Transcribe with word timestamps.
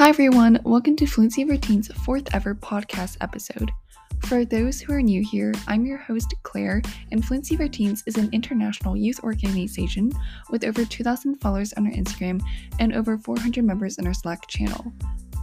Hi, 0.00 0.08
everyone. 0.08 0.58
Welcome 0.64 0.96
to 0.96 1.04
Fluency 1.04 1.44
for 1.44 1.58
Teens' 1.58 1.92
fourth 1.92 2.34
ever 2.34 2.54
podcast 2.54 3.18
episode. 3.20 3.70
For 4.24 4.46
those 4.46 4.80
who 4.80 4.94
are 4.94 5.02
new 5.02 5.22
here, 5.22 5.52
I'm 5.68 5.84
your 5.84 5.98
host, 5.98 6.34
Claire, 6.42 6.80
and 7.12 7.22
Fluency 7.22 7.54
for 7.54 7.68
Teens 7.68 8.02
is 8.06 8.16
an 8.16 8.30
international 8.32 8.96
youth 8.96 9.22
organization 9.22 10.10
with 10.48 10.64
over 10.64 10.86
2,000 10.86 11.36
followers 11.42 11.74
on 11.74 11.86
our 11.86 11.92
Instagram 11.92 12.40
and 12.78 12.94
over 12.94 13.18
400 13.18 13.62
members 13.62 13.98
in 13.98 14.06
our 14.06 14.14
Slack 14.14 14.46
channel. 14.46 14.90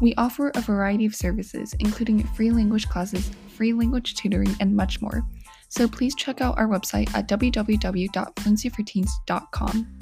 We 0.01 0.15
offer 0.15 0.51
a 0.55 0.61
variety 0.61 1.05
of 1.05 1.13
services, 1.13 1.75
including 1.79 2.23
free 2.23 2.49
language 2.49 2.89
classes, 2.89 3.29
free 3.55 3.73
language 3.73 4.15
tutoring, 4.15 4.55
and 4.59 4.75
much 4.75 5.03
more. 5.03 5.23
So 5.69 5.87
please 5.87 6.15
check 6.15 6.41
out 6.41 6.57
our 6.57 6.67
website 6.67 7.13
at 7.13 7.29
www.fluencyforteens.com. 7.29 9.99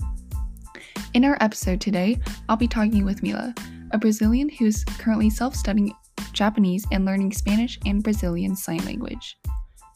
In 1.13 1.25
our 1.25 1.37
episode 1.41 1.81
today, 1.81 2.17
I'll 2.47 2.55
be 2.55 2.69
talking 2.69 3.03
with 3.03 3.21
Mila, 3.21 3.53
a 3.95 3.97
Brazilian 3.97 4.49
who's 4.49 4.83
currently 4.99 5.29
self 5.29 5.55
studying 5.55 5.93
Japanese 6.33 6.85
and 6.91 7.05
learning 7.05 7.31
Spanish 7.31 7.79
and 7.85 8.03
Brazilian 8.03 8.53
Sign 8.53 8.83
Language. 8.83 9.37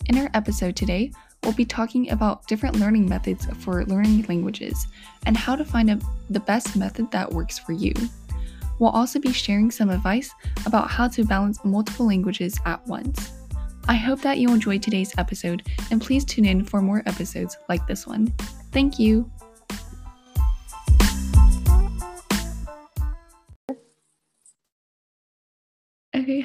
In 0.06 0.18
our 0.18 0.30
episode 0.34 0.78
today, 0.78 1.12
we'll 1.44 1.52
be 1.52 1.66
talking 1.66 2.10
about 2.12 2.48
different 2.48 2.78
learning 2.78 3.10
methods 3.10 3.46
for 3.60 3.84
learning 3.88 4.26
languages 4.30 4.88
and 5.26 5.36
how 5.36 5.54
to 5.58 5.66
find 5.66 5.92
a, 5.92 6.00
the 6.30 6.40
best 6.40 6.78
method 6.78 7.12
that 7.12 7.30
works 7.30 7.60
for 7.60 7.74
you. 7.74 7.92
We'll 8.80 8.92
also 8.92 9.20
be 9.20 9.34
sharing 9.34 9.70
some 9.70 9.90
advice 9.90 10.34
about 10.66 10.90
how 10.90 11.10
to 11.10 11.26
balance 11.26 11.60
multiple 11.66 12.08
languages 12.08 12.58
at 12.66 12.86
once. 12.88 13.34
I 13.90 13.96
hope 13.96 14.22
that 14.22 14.38
you 14.38 14.48
enjoyed 14.54 14.82
today's 14.82 15.14
episode 15.18 15.68
and 15.92 16.02
please 16.02 16.24
tune 16.24 16.46
in 16.46 16.64
for 16.64 16.82
more 16.82 17.04
episodes 17.06 17.58
like 17.68 17.86
this 17.86 18.08
one. 18.08 18.28
Thank 18.72 18.98
you. 18.98 19.30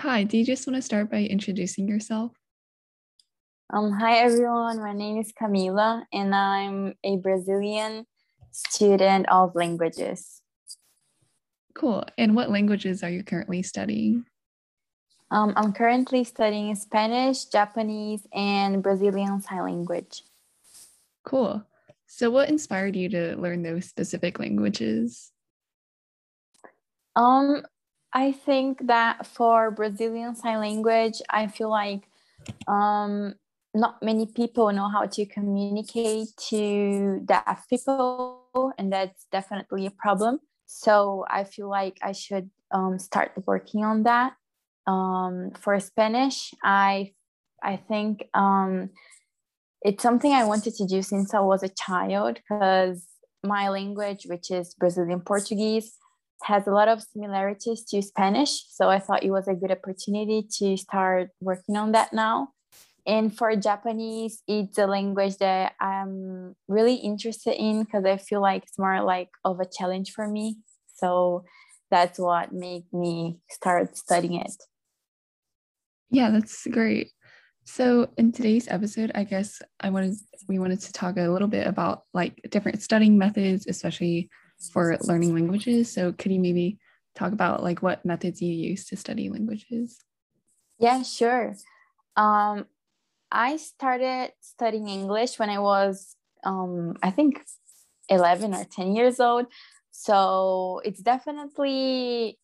Hi. 0.05 0.23
Do 0.23 0.37
you 0.37 0.45
just 0.45 0.67
want 0.67 0.77
to 0.77 0.83
start 0.83 1.11
by 1.11 1.23
introducing 1.23 1.89
yourself? 1.89 2.33
Um, 3.73 3.91
hi 3.91 4.19
everyone, 4.19 4.79
my 4.79 4.93
name 4.93 5.19
is 5.19 5.33
Camila 5.33 6.03
and 6.13 6.35
I'm 6.35 6.93
a 7.03 7.17
Brazilian 7.17 8.05
student 8.51 9.25
of 9.31 9.55
languages. 9.55 10.43
Cool. 11.75 12.05
And 12.19 12.37
what 12.37 12.51
languages 12.51 13.03
are 13.03 13.09
you 13.09 13.25
currently 13.25 13.63
studying? 13.63 14.27
Um, 15.31 15.55
I'm 15.57 15.73
currently 15.73 16.23
studying 16.23 16.75
Spanish, 16.75 17.47
Japanese, 17.47 18.27
and 18.35 18.83
Brazilian 18.83 19.41
Sign 19.41 19.65
Language. 19.65 20.23
Cool. 21.25 21.65
So, 22.07 22.31
what 22.31 22.51
inspired 22.51 22.95
you 22.95 23.09
to 23.09 23.37
learn 23.37 23.63
those 23.63 23.87
specific 23.87 24.39
languages? 24.39 25.33
Um, 27.17 27.63
I 28.15 28.31
think 28.31 28.87
that 28.87 29.27
for 29.27 29.73
Brazilian 29.73 30.37
Sign 30.37 30.61
Language, 30.61 31.21
I 31.29 31.49
feel 31.49 31.69
like 31.69 32.05
um, 32.69 33.35
not 33.75 34.01
many 34.03 34.27
people 34.27 34.73
know 34.73 34.89
how 34.89 35.07
to 35.07 35.27
communicate 35.27 36.29
to 36.51 37.21
deaf 37.25 37.67
people, 37.69 38.73
and 38.79 38.93
that's 38.93 39.27
definitely 39.33 39.87
a 39.87 39.91
problem. 39.91 40.39
So 40.67 41.25
I 41.29 41.43
feel 41.43 41.69
like 41.69 41.99
I 42.03 42.13
should 42.13 42.51
um, 42.73 43.01
start 43.01 43.33
working 43.47 43.85
on 43.85 44.05
that. 44.05 44.35
Um, 44.87 45.51
for 45.59 45.79
Spanish, 45.81 46.55
I 46.63 47.13
I 47.63 47.77
think 47.77 48.29
um, 48.35 48.91
it's 49.83 50.03
something 50.03 50.33
I 50.33 50.45
wanted 50.45 50.75
to 50.75 50.87
do 50.87 51.03
since 51.03 51.35
I 51.35 51.41
was 51.41 51.63
a 51.63 51.69
child 51.69 52.37
because 52.37 53.07
my 53.43 53.71
language, 53.71 54.27
which 54.27 54.51
is 54.51 54.75
Brazilian 54.75 55.21
Portuguese, 55.21 55.97
has 56.45 56.67
a 56.67 56.71
lot 56.71 56.89
of 56.89 57.03
similarities 57.03 57.85
to 57.85 58.03
Spanish. 58.03 58.65
So 58.69 58.91
I 58.91 58.99
thought 58.99 59.25
it 59.25 59.31
was 59.31 59.49
a 59.49 59.55
good 59.55 59.71
opportunity 59.71 60.47
to 60.59 60.77
start 60.77 61.31
working 61.41 61.77
on 61.77 61.93
that 61.93 62.13
now. 62.13 62.51
And 63.07 63.37
for 63.37 63.55
Japanese, 63.57 64.43
it's 64.47 64.79
a 64.79 64.87
language 64.87 65.39
that 65.39 65.73
I'm 65.81 66.55
really 66.69 66.95
interested 66.97 67.61
in 67.61 67.85
because 67.85 68.05
I 68.05 68.17
feel 68.17 68.41
like 68.41 68.65
it's 68.65 68.79
more 68.79 69.03
like 69.03 69.31
of 69.45 69.61
a 69.61 69.67
challenge 69.67 70.13
for 70.13 70.29
me. 70.29 70.57
So 70.97 71.45
that's 71.91 72.19
what 72.19 72.53
made 72.53 72.85
me 72.93 73.39
start 73.51 73.97
studying 73.97 74.41
it. 74.41 74.53
Yeah, 76.11 76.31
that's 76.31 76.67
great. 76.67 77.11
So 77.65 78.09
in 78.19 78.33
today's 78.33 78.69
episode, 78.69 79.13
I 79.15 79.25
guess 79.25 79.61
I 79.81 79.91
wanted 79.91 80.15
we 80.49 80.59
wanted 80.59 80.81
to 80.81 80.93
talk 80.93 81.17
a 81.17 81.29
little 81.29 81.49
bit 81.49 81.67
about 81.67 82.03
like 82.13 82.41
different 82.51 82.83
studying 82.83 83.17
methods, 83.17 83.67
especially 83.67 84.29
for 84.73 84.97
learning 85.03 85.35
languages. 85.35 85.93
So 85.93 86.13
could 86.13 86.33
you 86.33 86.41
maybe 86.41 86.79
talk 87.15 87.33
about 87.33 87.63
like 87.63 87.83
what 87.83 88.05
methods 88.05 88.43
you 88.43 88.53
use 88.53 88.85
to 88.87 88.97
study 88.97 89.29
languages? 89.29 89.99
Yeah, 90.79 91.03
sure. 91.03 91.55
Um, 92.17 92.67
I 93.31 93.57
started 93.57 94.33
studying 94.41 94.89
English 94.89 95.39
when 95.39 95.51
I 95.51 95.59
was, 95.59 96.17
um, 96.45 96.97
I 97.03 97.11
think, 97.11 97.43
11 98.09 98.55
or 98.55 98.65
10 98.65 98.95
years 98.95 99.21
old. 99.21 99.47
So 99.91 100.81
it's 100.85 101.01
definitely 101.01 102.39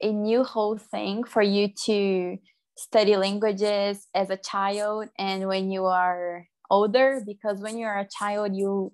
a 0.00 0.12
new 0.12 0.44
whole 0.44 0.76
thing 0.76 1.24
for 1.24 1.42
you 1.42 1.68
to 1.86 2.36
study 2.76 3.16
languages 3.16 4.06
as 4.14 4.30
a 4.30 4.36
child 4.36 5.08
and 5.18 5.46
when 5.46 5.70
you 5.70 5.84
are 5.84 6.46
older 6.70 7.22
because 7.24 7.60
when 7.60 7.78
you're 7.78 7.96
a 7.98 8.08
child 8.08 8.54
you 8.54 8.92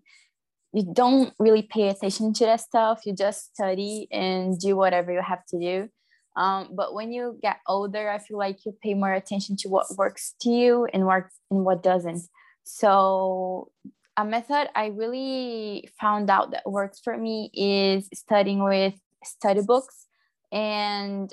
you 0.72 0.84
don't 0.92 1.32
really 1.38 1.62
pay 1.62 1.88
attention 1.88 2.32
to 2.34 2.44
that 2.46 2.60
stuff. 2.60 3.02
You 3.04 3.14
just 3.14 3.54
study 3.54 4.06
and 4.10 4.58
do 4.58 4.76
whatever 4.76 5.12
you 5.12 5.22
have 5.22 5.44
to 5.46 5.58
do. 5.58 5.88
Um, 6.36 6.70
but 6.72 6.94
when 6.94 7.12
you 7.12 7.38
get 7.42 7.56
older 7.66 8.08
i 8.08 8.18
feel 8.18 8.38
like 8.38 8.64
you 8.64 8.72
pay 8.80 8.94
more 8.94 9.12
attention 9.12 9.56
to 9.56 9.68
what 9.68 9.86
works 9.98 10.36
to 10.42 10.48
you 10.48 10.86
and 10.92 11.04
what 11.04 11.24
and 11.50 11.64
what 11.64 11.82
doesn't. 11.82 12.22
So 12.62 13.72
a 14.16 14.24
method 14.24 14.68
i 14.74 14.86
really 14.86 15.88
found 16.00 16.30
out 16.30 16.50
that 16.50 16.70
works 16.70 17.00
for 17.02 17.16
me 17.16 17.50
is 17.54 18.08
studying 18.12 18.62
with 18.62 18.94
study 19.24 19.62
books 19.62 20.06
and 20.52 21.32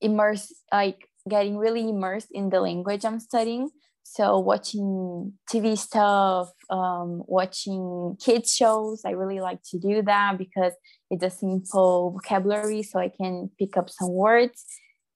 immerse 0.00 0.52
like 0.72 1.08
getting 1.28 1.56
really 1.56 1.88
immersed 1.88 2.28
in 2.32 2.50
the 2.50 2.60
language 2.60 3.04
i'm 3.04 3.20
studying 3.20 3.70
so 4.02 4.38
watching 4.38 5.32
tv 5.50 5.76
stuff 5.76 6.50
um, 6.70 7.22
watching 7.26 8.16
kids 8.20 8.54
shows 8.54 9.02
i 9.04 9.10
really 9.10 9.40
like 9.40 9.62
to 9.62 9.78
do 9.78 10.02
that 10.02 10.36
because 10.38 10.72
it's 11.10 11.24
a 11.24 11.30
simple 11.30 12.12
vocabulary 12.12 12.82
so 12.82 12.98
i 12.98 13.08
can 13.08 13.50
pick 13.58 13.76
up 13.76 13.90
some 13.90 14.12
words. 14.12 14.64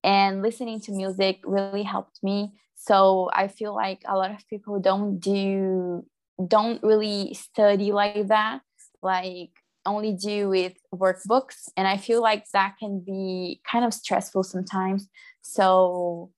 And 0.05 0.41
listening 0.41 0.81
to 0.83 0.93
music 0.93 1.41
really 1.45 1.83
helped 1.83 2.21
me. 2.23 2.53
So 2.77 3.29
i 3.33 3.49
feel 3.49 3.75
like 3.75 4.03
a 4.07 4.17
lot 4.17 4.31
of 4.31 4.47
people 4.49 4.79
don't 4.79 5.19
do 5.19 6.05
don't 6.47 6.83
really 6.83 7.35
study 7.35 7.93
like 7.93 8.29
that 8.29 8.61
like 9.03 9.51
only 9.87 10.13
do 10.13 10.49
with 10.49 10.75
workbooks. 10.95 11.69
And 11.77 11.89
i 11.89 11.97
feel 11.97 12.21
like 12.21 12.45
that 12.53 12.75
can 12.79 13.01
be 13.01 13.61
kind 13.71 13.85
of 13.85 13.95
stressful 13.95 14.43
sometimes. 14.43 15.09
So 15.43 16.31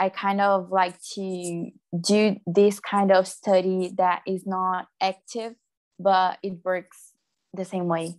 I 0.00 0.08
kind 0.08 0.40
of 0.40 0.72
like 0.72 0.96
to 1.14 1.70
do 2.00 2.36
this 2.46 2.80
kind 2.80 3.12
of 3.12 3.28
study 3.28 3.92
that 3.98 4.22
is 4.26 4.46
not 4.46 4.86
active, 4.98 5.52
but 5.98 6.38
it 6.42 6.54
works 6.64 7.12
the 7.52 7.64
same 7.64 7.86
way. 7.86 8.14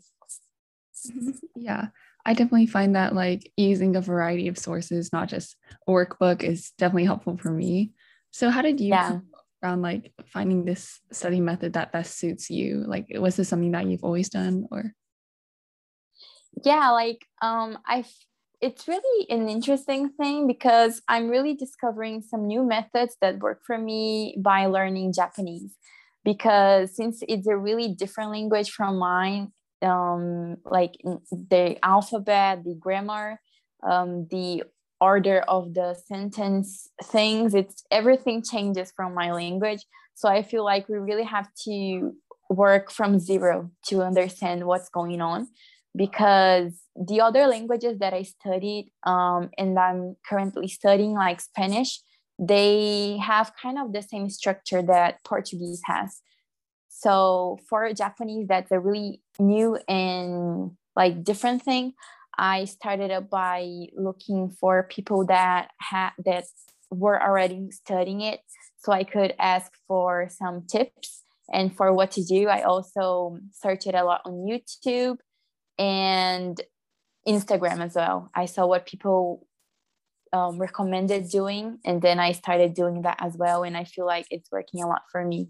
Yeah, 1.55 1.87
I 2.25 2.33
definitely 2.33 2.67
find 2.67 2.95
that 2.95 3.15
like 3.15 3.51
using 3.57 3.95
a 3.95 4.01
variety 4.01 4.47
of 4.47 4.57
sources, 4.57 5.11
not 5.11 5.29
just 5.29 5.55
a 5.87 5.91
workbook, 5.91 6.43
is 6.43 6.71
definitely 6.77 7.05
helpful 7.05 7.37
for 7.37 7.51
me. 7.51 7.91
So, 8.31 8.49
how 8.49 8.61
did 8.61 8.79
you 8.79 8.89
yeah. 8.89 9.19
around 9.63 9.81
like 9.81 10.13
finding 10.27 10.65
this 10.65 10.99
study 11.11 11.39
method 11.39 11.73
that 11.73 11.91
best 11.91 12.17
suits 12.17 12.49
you? 12.49 12.83
Like, 12.87 13.07
was 13.15 13.35
this 13.35 13.49
something 13.49 13.71
that 13.71 13.87
you've 13.87 14.03
always 14.03 14.29
done, 14.29 14.67
or? 14.71 14.93
Yeah, 16.63 16.91
like 16.91 17.25
um, 17.41 17.79
I 17.85 18.05
it's 18.61 18.87
really 18.87 19.29
an 19.29 19.49
interesting 19.49 20.09
thing 20.09 20.45
because 20.45 21.01
I'm 21.07 21.29
really 21.29 21.55
discovering 21.55 22.21
some 22.21 22.45
new 22.45 22.63
methods 22.63 23.17
that 23.19 23.39
work 23.39 23.61
for 23.65 23.77
me 23.77 24.35
by 24.37 24.67
learning 24.67 25.13
Japanese. 25.13 25.75
Because 26.23 26.95
since 26.95 27.23
it's 27.27 27.47
a 27.47 27.57
really 27.57 27.95
different 27.95 28.29
language 28.29 28.69
from 28.69 28.99
mine, 28.99 29.51
um, 29.81 30.57
like 30.63 30.91
the 31.31 31.77
alphabet, 31.83 32.63
the 32.63 32.75
grammar, 32.75 33.41
um, 33.81 34.27
the 34.29 34.63
order 34.99 35.39
of 35.47 35.73
the 35.73 35.95
sentence 36.07 36.87
things, 37.05 37.55
it's 37.55 37.83
everything 37.89 38.43
changes 38.43 38.93
from 38.95 39.15
my 39.15 39.31
language. 39.31 39.83
So 40.13 40.29
I 40.29 40.43
feel 40.43 40.63
like 40.63 40.87
we 40.87 40.97
really 40.97 41.23
have 41.23 41.49
to 41.65 42.13
work 42.51 42.91
from 42.91 43.17
zero 43.17 43.71
to 43.87 44.03
understand 44.03 44.67
what's 44.67 44.89
going 44.89 45.21
on 45.21 45.47
because 45.95 46.81
the 46.95 47.21
other 47.21 47.47
languages 47.47 47.99
that 47.99 48.13
I 48.13 48.23
studied 48.23 48.91
um, 49.05 49.49
and 49.57 49.77
I'm 49.77 50.15
currently 50.27 50.67
studying, 50.67 51.13
like 51.13 51.41
Spanish, 51.41 51.99
they 52.39 53.17
have 53.17 53.53
kind 53.61 53.77
of 53.77 53.93
the 53.93 54.01
same 54.01 54.29
structure 54.29 54.81
that 54.81 55.23
Portuguese 55.23 55.81
has. 55.85 56.21
So 56.89 57.59
for 57.69 57.91
Japanese, 57.93 58.47
that's 58.47 58.71
a 58.71 58.79
really 58.79 59.21
new 59.39 59.77
and 59.87 60.71
like 60.95 61.23
different 61.23 61.63
thing. 61.63 61.93
I 62.37 62.65
started 62.65 63.11
up 63.11 63.29
by 63.29 63.87
looking 63.95 64.49
for 64.59 64.83
people 64.83 65.25
that 65.27 65.69
had 65.79 66.11
that 66.25 66.45
were 66.89 67.21
already 67.21 67.69
studying 67.71 68.21
it 68.21 68.39
so 68.79 68.91
I 68.91 69.03
could 69.03 69.33
ask 69.39 69.71
for 69.87 70.29
some 70.29 70.65
tips 70.67 71.23
and 71.53 71.75
for 71.75 71.93
what 71.93 72.11
to 72.11 72.23
do. 72.23 72.47
I 72.47 72.63
also 72.63 73.37
searched 73.53 73.87
it 73.87 73.95
a 73.95 74.03
lot 74.03 74.21
on 74.25 74.47
YouTube 74.47 75.17
and 75.81 76.61
Instagram 77.27 77.83
as 77.83 77.95
well. 77.95 78.29
I 78.35 78.45
saw 78.45 78.67
what 78.67 78.85
people 78.85 79.47
um, 80.31 80.59
recommended 80.59 81.29
doing, 81.29 81.79
and 81.83 82.01
then 82.01 82.19
I 82.19 82.33
started 82.33 82.75
doing 82.75 83.01
that 83.01 83.17
as 83.19 83.35
well. 83.35 83.63
And 83.63 83.75
I 83.75 83.85
feel 83.85 84.05
like 84.05 84.27
it's 84.29 84.51
working 84.51 84.83
a 84.83 84.87
lot 84.87 85.01
for 85.11 85.25
me. 85.25 85.49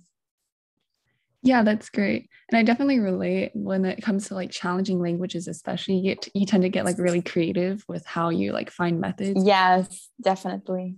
Yeah, 1.43 1.63
that's 1.63 1.89
great. 1.89 2.29
And 2.49 2.57
I 2.57 2.63
definitely 2.63 2.99
relate 2.99 3.51
when 3.55 3.83
it 3.83 4.01
comes 4.01 4.27
to 4.27 4.35
like 4.35 4.51
challenging 4.51 5.01
languages, 5.01 5.47
especially 5.47 5.95
you, 5.95 6.15
get, 6.15 6.27
you 6.35 6.45
tend 6.45 6.63
to 6.63 6.69
get 6.69 6.85
like 6.85 6.99
really 6.99 7.21
creative 7.21 7.83
with 7.87 8.05
how 8.05 8.29
you 8.29 8.53
like 8.53 8.69
find 8.69 9.01
methods. 9.01 9.43
Yes, 9.43 10.09
definitely. 10.21 10.97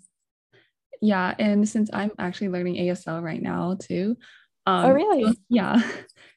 Yeah. 1.02 1.34
And 1.40 1.68
since 1.68 1.90
I'm 1.94 2.12
actually 2.20 2.50
learning 2.50 2.76
ASL 2.76 3.24
right 3.24 3.42
now 3.42 3.78
too. 3.80 4.18
Um, 4.66 4.86
oh, 4.86 4.92
really? 4.92 5.38
Yeah. 5.50 5.82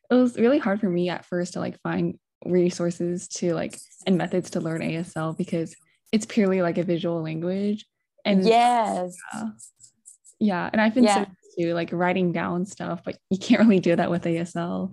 It 0.08 0.14
was 0.14 0.36
really 0.38 0.58
hard 0.58 0.78
for 0.78 0.88
me 0.88 1.08
at 1.08 1.24
first 1.24 1.54
to 1.54 1.58
like 1.58 1.80
find 1.80 2.16
resources 2.50 3.28
to 3.28 3.54
like 3.54 3.78
and 4.06 4.16
methods 4.16 4.50
to 4.50 4.60
learn 4.60 4.80
ASL 4.80 5.36
because 5.36 5.74
it's 6.12 6.26
purely 6.26 6.62
like 6.62 6.78
a 6.78 6.84
visual 6.84 7.22
language. 7.22 7.86
And 8.24 8.44
yes. 8.44 9.16
Yeah. 9.34 9.48
yeah. 10.38 10.70
And 10.72 10.80
I've 10.80 10.94
been 10.94 11.04
yeah. 11.04 11.24
so 11.24 11.30
to 11.58 11.74
like 11.74 11.90
writing 11.92 12.32
down 12.32 12.66
stuff, 12.66 13.00
but 13.04 13.18
you 13.30 13.38
can't 13.38 13.60
really 13.60 13.80
do 13.80 13.96
that 13.96 14.10
with 14.10 14.24
ASL. 14.24 14.92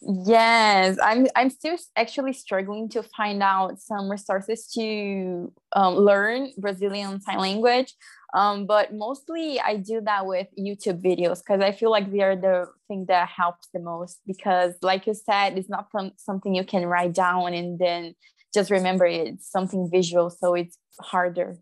Yes, 0.00 0.96
I'm. 1.02 1.26
I'm 1.34 1.50
still 1.50 1.76
actually 1.96 2.32
struggling 2.32 2.88
to 2.90 3.02
find 3.02 3.42
out 3.42 3.80
some 3.80 4.08
resources 4.08 4.70
to 4.74 5.52
um, 5.74 5.96
learn 5.96 6.52
Brazilian 6.56 7.20
sign 7.20 7.38
language. 7.38 7.92
Um, 8.34 8.66
but 8.66 8.92
mostly 8.92 9.58
I 9.58 9.76
do 9.76 10.00
that 10.02 10.26
with 10.26 10.48
YouTube 10.58 11.02
videos 11.02 11.38
because 11.38 11.62
I 11.62 11.72
feel 11.72 11.90
like 11.90 12.12
they 12.12 12.20
are 12.20 12.36
the 12.36 12.66
thing 12.86 13.06
that 13.08 13.28
helps 13.28 13.68
the 13.72 13.80
most. 13.80 14.20
Because, 14.26 14.74
like 14.82 15.06
you 15.06 15.14
said, 15.14 15.56
it's 15.56 15.70
not 15.70 15.88
something 16.16 16.54
you 16.54 16.64
can 16.64 16.86
write 16.86 17.14
down 17.14 17.54
and 17.54 17.78
then 17.78 18.14
just 18.52 18.70
remember 18.70 19.06
it. 19.06 19.28
It's 19.28 19.50
something 19.50 19.88
visual, 19.90 20.30
so 20.30 20.54
it's 20.54 20.78
harder. 21.00 21.56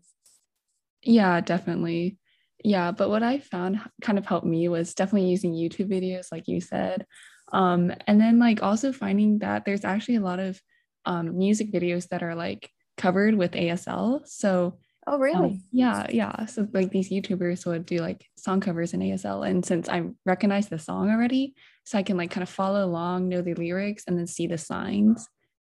Yeah, 1.03 1.39
definitely. 1.41 2.17
Yeah, 2.63 2.91
but 2.91 3.09
what 3.09 3.23
I 3.23 3.39
found 3.39 3.79
kind 4.01 4.17
of 4.17 4.25
helped 4.25 4.45
me 4.45 4.67
was 4.67 4.93
definitely 4.93 5.29
using 5.29 5.53
YouTube 5.53 5.89
videos, 5.89 6.31
like 6.31 6.47
you 6.47 6.59
said. 6.59 7.05
Um, 7.53 7.93
and 8.07 8.19
then 8.19 8.39
like 8.39 8.61
also 8.61 8.91
finding 8.91 9.39
that 9.39 9.63
there's 9.63 9.85
actually 9.85 10.17
a 10.17 10.21
lot 10.21 10.39
of 10.39 10.59
um, 11.05 11.37
music 11.37 11.71
videos 11.71 12.09
that 12.09 12.23
are 12.23 12.35
like 12.35 12.69
covered 12.97 13.35
with 13.35 13.51
ASL. 13.51 14.27
So 14.27 14.79
Oh, 15.09 15.17
really? 15.17 15.51
Um, 15.51 15.63
yeah, 15.71 16.05
yeah. 16.09 16.45
So 16.47 16.67
like 16.73 16.91
these 16.91 17.09
YouTubers 17.09 17.65
would 17.65 17.85
do 17.85 17.99
like 17.99 18.25
song 18.37 18.59
covers 18.59 18.93
in 18.93 18.99
ASL, 18.99 19.49
and 19.49 19.65
since 19.65 19.87
I 19.87 20.03
recognize 20.25 20.67
the 20.67 20.77
song 20.77 21.09
already, 21.09 21.55
so 21.85 21.97
I 21.97 22.03
can 22.03 22.17
like 22.17 22.29
kind 22.29 22.43
of 22.43 22.49
follow 22.49 22.83
along, 22.83 23.29
know 23.29 23.41
the 23.41 23.53
lyrics, 23.53 24.03
and 24.05 24.17
then 24.17 24.27
see 24.27 24.47
the 24.47 24.57
signs. 24.57 25.25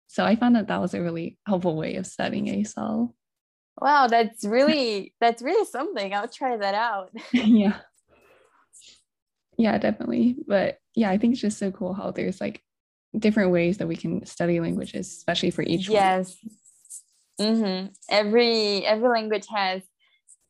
So 0.07 0.25
I 0.25 0.37
found 0.37 0.57
that 0.57 0.69
that 0.69 0.81
was 0.81 0.95
a 0.95 1.03
really 1.03 1.39
helpful 1.47 1.77
way 1.77 1.97
of 1.97 2.07
studying 2.07 2.47
ASL. 2.47 3.13
Wow, 3.79 4.07
that's 4.07 4.43
really 4.47 5.13
that's 5.21 5.43
really 5.43 5.67
something. 5.67 6.15
I'll 6.15 6.29
try 6.29 6.57
that 6.57 6.75
out. 6.75 7.11
yeah. 7.33 7.77
Yeah, 9.59 9.77
definitely. 9.77 10.37
But 10.47 10.79
yeah, 10.95 11.11
I 11.11 11.19
think 11.19 11.33
it's 11.33 11.43
just 11.43 11.59
so 11.59 11.71
cool 11.71 11.93
how 11.93 12.11
there's 12.11 12.41
like 12.41 12.63
different 13.19 13.51
ways 13.51 13.79
that 13.79 13.89
we 13.89 13.97
can 13.97 14.25
study 14.25 14.61
languages, 14.61 15.09
especially 15.09 15.51
for 15.51 15.63
each 15.63 15.91
one. 15.91 15.97
yes. 15.97 16.37
Mm-hmm. 17.41 17.89
Every 18.11 18.85
every 18.87 19.09
language 19.09 19.47
has 19.55 19.83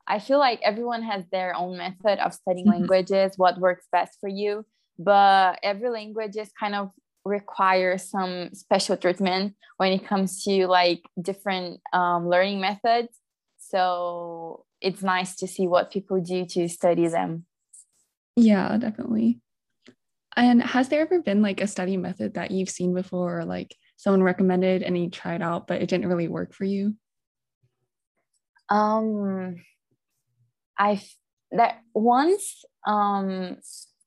I 0.07 0.21
feel 0.21 0.39
like 0.39 0.61
everyone 0.63 1.03
has 1.03 1.25
their 1.33 1.55
own 1.55 1.77
method 1.77 2.25
of 2.25 2.33
studying 2.33 2.67
mm-hmm. 2.67 2.81
languages, 2.81 3.33
what 3.37 3.59
works 3.59 3.87
best 3.91 4.19
for 4.21 4.29
you. 4.29 4.65
But 4.99 5.59
every 5.63 5.91
language 5.91 6.37
is 6.37 6.51
kind 6.59 6.75
of 6.75 6.91
requires 7.25 8.09
some 8.09 8.51
special 8.55 8.97
treatment 8.97 9.55
when 9.79 9.93
it 9.93 10.07
comes 10.07 10.45
to 10.45 10.69
like 10.69 11.03
different 11.21 11.81
um, 11.93 12.29
learning 12.29 12.61
methods. 12.61 13.19
So 13.59 14.65
it's 14.81 15.03
nice 15.03 15.35
to 15.37 15.49
see 15.49 15.67
what 15.67 15.91
people 15.91 16.21
do 16.21 16.47
to 16.47 16.69
study 16.69 17.09
them. 17.09 17.47
Yeah, 18.37 18.77
definitely. 18.79 19.41
And 20.37 20.63
has 20.63 20.89
there 20.89 21.01
ever 21.01 21.21
been 21.21 21.43
like 21.43 21.61
a 21.61 21.67
study 21.67 21.97
method 21.97 22.35
that 22.35 22.51
you've 22.51 22.71
seen 22.71 22.95
before 22.95 23.41
or 23.41 23.45
like 23.45 23.75
someone 23.97 24.23
recommended 24.23 24.83
and 24.83 24.97
you 24.97 25.11
tried 25.11 25.43
out 25.43 25.67
but 25.67 25.83
it 25.83 25.89
didn't 25.89 26.09
really 26.09 26.29
work 26.29 26.55
for 26.55 26.65
you? 26.65 26.95
Um 28.69 29.57
I 30.79 31.01
that 31.53 31.81
once 31.95 32.65
um 32.87 33.59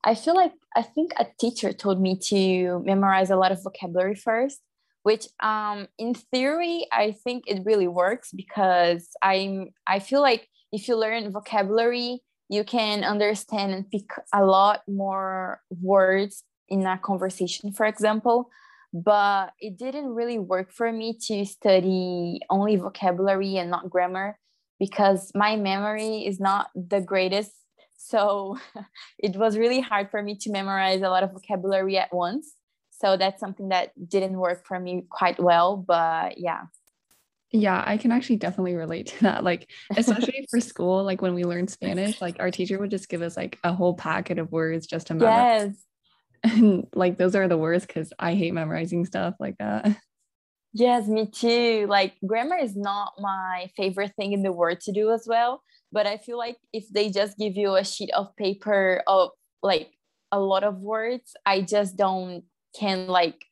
I 0.03 0.15
feel 0.15 0.35
like 0.35 0.53
I 0.75 0.81
think 0.81 1.13
a 1.17 1.27
teacher 1.39 1.73
told 1.73 2.01
me 2.01 2.17
to 2.29 2.81
memorize 2.85 3.29
a 3.29 3.35
lot 3.35 3.51
of 3.51 3.61
vocabulary 3.63 4.15
first, 4.15 4.59
which 5.03 5.27
um, 5.41 5.87
in 5.97 6.13
theory 6.13 6.85
I 6.91 7.11
think 7.11 7.45
it 7.47 7.63
really 7.65 7.87
works 7.87 8.31
because 8.33 9.09
I'm 9.21 9.69
I 9.87 9.99
feel 9.99 10.21
like 10.21 10.47
if 10.71 10.87
you 10.87 10.95
learn 10.95 11.31
vocabulary, 11.31 12.21
you 12.47 12.63
can 12.63 13.03
understand 13.03 13.73
and 13.73 13.89
pick 13.89 14.09
a 14.33 14.45
lot 14.45 14.81
more 14.87 15.61
words 15.81 16.43
in 16.69 16.85
a 16.85 16.97
conversation, 16.97 17.73
for 17.73 17.85
example. 17.85 18.49
But 18.91 19.53
it 19.59 19.77
didn't 19.77 20.15
really 20.15 20.39
work 20.39 20.71
for 20.71 20.91
me 20.91 21.17
to 21.27 21.45
study 21.45 22.41
only 22.49 22.75
vocabulary 22.75 23.57
and 23.57 23.69
not 23.69 23.89
grammar 23.89 24.37
because 24.79 25.31
my 25.35 25.55
memory 25.55 26.25
is 26.25 26.39
not 26.39 26.69
the 26.73 27.01
greatest 27.01 27.51
so 27.99 28.57
it 29.19 29.35
was 29.35 29.57
really 29.57 29.81
hard 29.81 30.09
for 30.09 30.23
me 30.23 30.35
to 30.37 30.51
memorize 30.51 31.01
a 31.01 31.09
lot 31.09 31.23
of 31.23 31.33
vocabulary 31.33 31.97
at 31.97 32.13
once. 32.13 32.55
So 32.89 33.15
that's 33.15 33.39
something 33.39 33.69
that 33.69 33.91
didn't 34.09 34.37
work 34.37 34.65
for 34.65 34.79
me 34.79 35.05
quite 35.09 35.39
well. 35.39 35.77
But 35.77 36.37
yeah. 36.37 36.63
Yeah, 37.51 37.83
I 37.85 37.97
can 37.97 38.11
actually 38.11 38.37
definitely 38.37 38.75
relate 38.75 39.07
to 39.07 39.23
that. 39.23 39.43
Like, 39.43 39.69
especially 39.97 40.45
for 40.49 40.59
school, 40.59 41.03
like 41.03 41.21
when 41.21 41.33
we 41.33 41.43
learned 41.43 41.69
Spanish, 41.69 42.21
like 42.21 42.37
our 42.39 42.51
teacher 42.51 42.77
would 42.79 42.91
just 42.91 43.09
give 43.09 43.21
us 43.21 43.37
like 43.37 43.59
a 43.63 43.73
whole 43.73 43.93
packet 43.93 44.39
of 44.39 44.51
words 44.51 44.87
just 44.87 45.07
to 45.07 45.13
memorize. 45.13 45.67
Yes. 45.67 45.85
And 46.43 46.87
like 46.95 47.17
those 47.17 47.35
are 47.35 47.47
the 47.47 47.57
worst 47.57 47.87
because 47.87 48.13
I 48.19 48.35
hate 48.35 48.53
memorizing 48.53 49.05
stuff 49.05 49.35
like 49.39 49.57
that. 49.59 49.97
Yes, 50.71 51.07
me 51.07 51.25
too. 51.25 51.87
Like 51.89 52.13
grammar 52.23 52.55
is 52.55 52.75
not 52.75 53.13
my 53.17 53.71
favorite 53.75 54.13
thing 54.15 54.33
in 54.33 54.43
the 54.43 54.51
world 54.51 54.79
to 54.81 54.91
do 54.91 55.09
as 55.11 55.25
well 55.27 55.63
but 55.91 56.05
i 56.05 56.17
feel 56.17 56.37
like 56.37 56.57
if 56.73 56.87
they 56.89 57.09
just 57.09 57.37
give 57.37 57.55
you 57.55 57.75
a 57.75 57.83
sheet 57.83 58.11
of 58.15 58.35
paper 58.35 59.03
of 59.07 59.29
like 59.63 59.91
a 60.31 60.39
lot 60.39 60.63
of 60.63 60.79
words 60.79 61.33
i 61.45 61.61
just 61.61 61.95
don't 61.95 62.43
can 62.77 63.07
like 63.07 63.45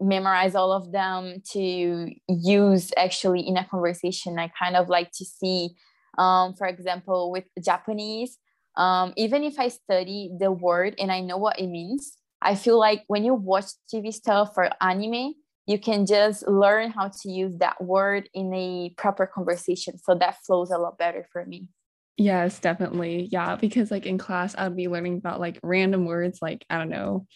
memorize 0.00 0.54
all 0.54 0.72
of 0.72 0.90
them 0.92 1.42
to 1.50 2.08
use 2.28 2.92
actually 2.96 3.40
in 3.40 3.56
a 3.56 3.64
conversation 3.66 4.38
i 4.38 4.50
kind 4.58 4.76
of 4.76 4.88
like 4.88 5.10
to 5.12 5.24
see 5.24 5.70
um, 6.18 6.54
for 6.54 6.66
example 6.66 7.30
with 7.30 7.44
japanese 7.64 8.38
um, 8.76 9.12
even 9.16 9.42
if 9.42 9.58
i 9.58 9.68
study 9.68 10.30
the 10.38 10.50
word 10.50 10.94
and 10.98 11.12
i 11.12 11.20
know 11.20 11.36
what 11.36 11.58
it 11.58 11.66
means 11.66 12.16
i 12.42 12.54
feel 12.54 12.78
like 12.78 13.04
when 13.06 13.24
you 13.24 13.34
watch 13.34 13.66
tv 13.92 14.12
stuff 14.12 14.52
or 14.56 14.70
anime 14.80 15.34
you 15.66 15.78
can 15.78 16.06
just 16.06 16.46
learn 16.48 16.90
how 16.90 17.08
to 17.08 17.30
use 17.30 17.56
that 17.58 17.82
word 17.82 18.28
in 18.34 18.52
a 18.52 18.92
proper 18.96 19.26
conversation. 19.26 19.98
So 19.98 20.14
that 20.16 20.38
flows 20.44 20.70
a 20.70 20.78
lot 20.78 20.98
better 20.98 21.26
for 21.32 21.44
me. 21.44 21.68
Yes, 22.16 22.58
definitely. 22.58 23.28
Yeah, 23.30 23.56
because 23.56 23.90
like 23.90 24.06
in 24.06 24.18
class, 24.18 24.54
I 24.56 24.68
would 24.68 24.76
be 24.76 24.88
learning 24.88 25.18
about 25.18 25.40
like 25.40 25.58
random 25.62 26.04
words, 26.04 26.40
like 26.42 26.64
I 26.68 26.78
don't 26.78 26.90
know, 26.90 27.26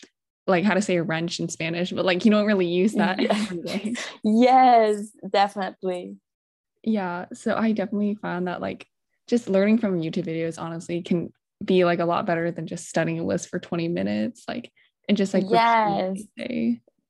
like 0.46 0.64
how 0.64 0.74
to 0.74 0.82
say 0.82 0.96
a 0.96 1.02
wrench 1.02 1.40
in 1.40 1.48
Spanish, 1.48 1.92
but 1.92 2.04
like 2.04 2.24
you 2.24 2.30
don't 2.30 2.46
really 2.46 2.66
use 2.66 2.92
that 2.94 3.20
yeah. 3.20 3.92
yes, 4.24 5.10
definitely. 5.30 6.16
Yeah, 6.82 7.26
so 7.32 7.56
I 7.56 7.72
definitely 7.72 8.16
found 8.16 8.48
that 8.48 8.60
like 8.60 8.86
just 9.28 9.48
learning 9.48 9.78
from 9.78 10.00
YouTube 10.00 10.26
videos 10.26 10.60
honestly 10.60 11.02
can 11.02 11.32
be 11.64 11.84
like 11.84 12.00
a 12.00 12.04
lot 12.04 12.26
better 12.26 12.50
than 12.50 12.66
just 12.66 12.88
studying 12.88 13.18
a 13.18 13.24
list 13.24 13.48
for 13.48 13.58
20 13.58 13.88
minutes. 13.88 14.44
Like 14.46 14.70
and 15.08 15.16
just 15.16 15.34
like 15.34 15.44
yes, 15.48 16.18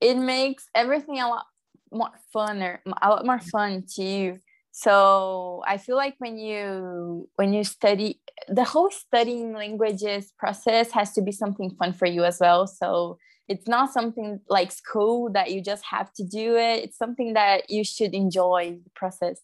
it 0.01 0.17
makes 0.17 0.69
everything 0.75 1.21
a 1.21 1.29
lot 1.29 1.47
more 1.91 2.11
funner, 2.35 2.79
a 3.03 3.09
lot 3.09 3.25
more 3.25 3.41
fun 3.41 3.85
too. 3.93 4.39
So 4.73 5.63
I 5.67 5.79
feel 5.79 5.97
like 5.97 6.17
when 6.19 6.37
you 6.37 7.29
when 7.37 7.55
you 7.55 7.65
study 7.65 8.21
the 8.49 8.65
whole 8.65 8.91
studying 8.91 9.55
languages 9.55 10.33
process 10.39 10.91
has 10.93 11.13
to 11.15 11.23
be 11.23 11.33
something 11.33 11.71
fun 11.79 11.95
for 11.95 12.07
you 12.07 12.25
as 12.25 12.39
well. 12.41 12.67
So 12.67 13.17
it's 13.49 13.67
not 13.67 13.93
something 13.93 14.41
like 14.51 14.73
school 14.73 15.31
that 15.33 15.51
you 15.53 15.63
just 15.63 15.85
have 15.91 16.13
to 16.15 16.25
do 16.25 16.57
it. 16.57 16.85
It's 16.85 16.99
something 16.99 17.35
that 17.35 17.71
you 17.71 17.85
should 17.85 18.13
enjoy 18.13 18.79
the 18.85 18.91
process. 18.95 19.41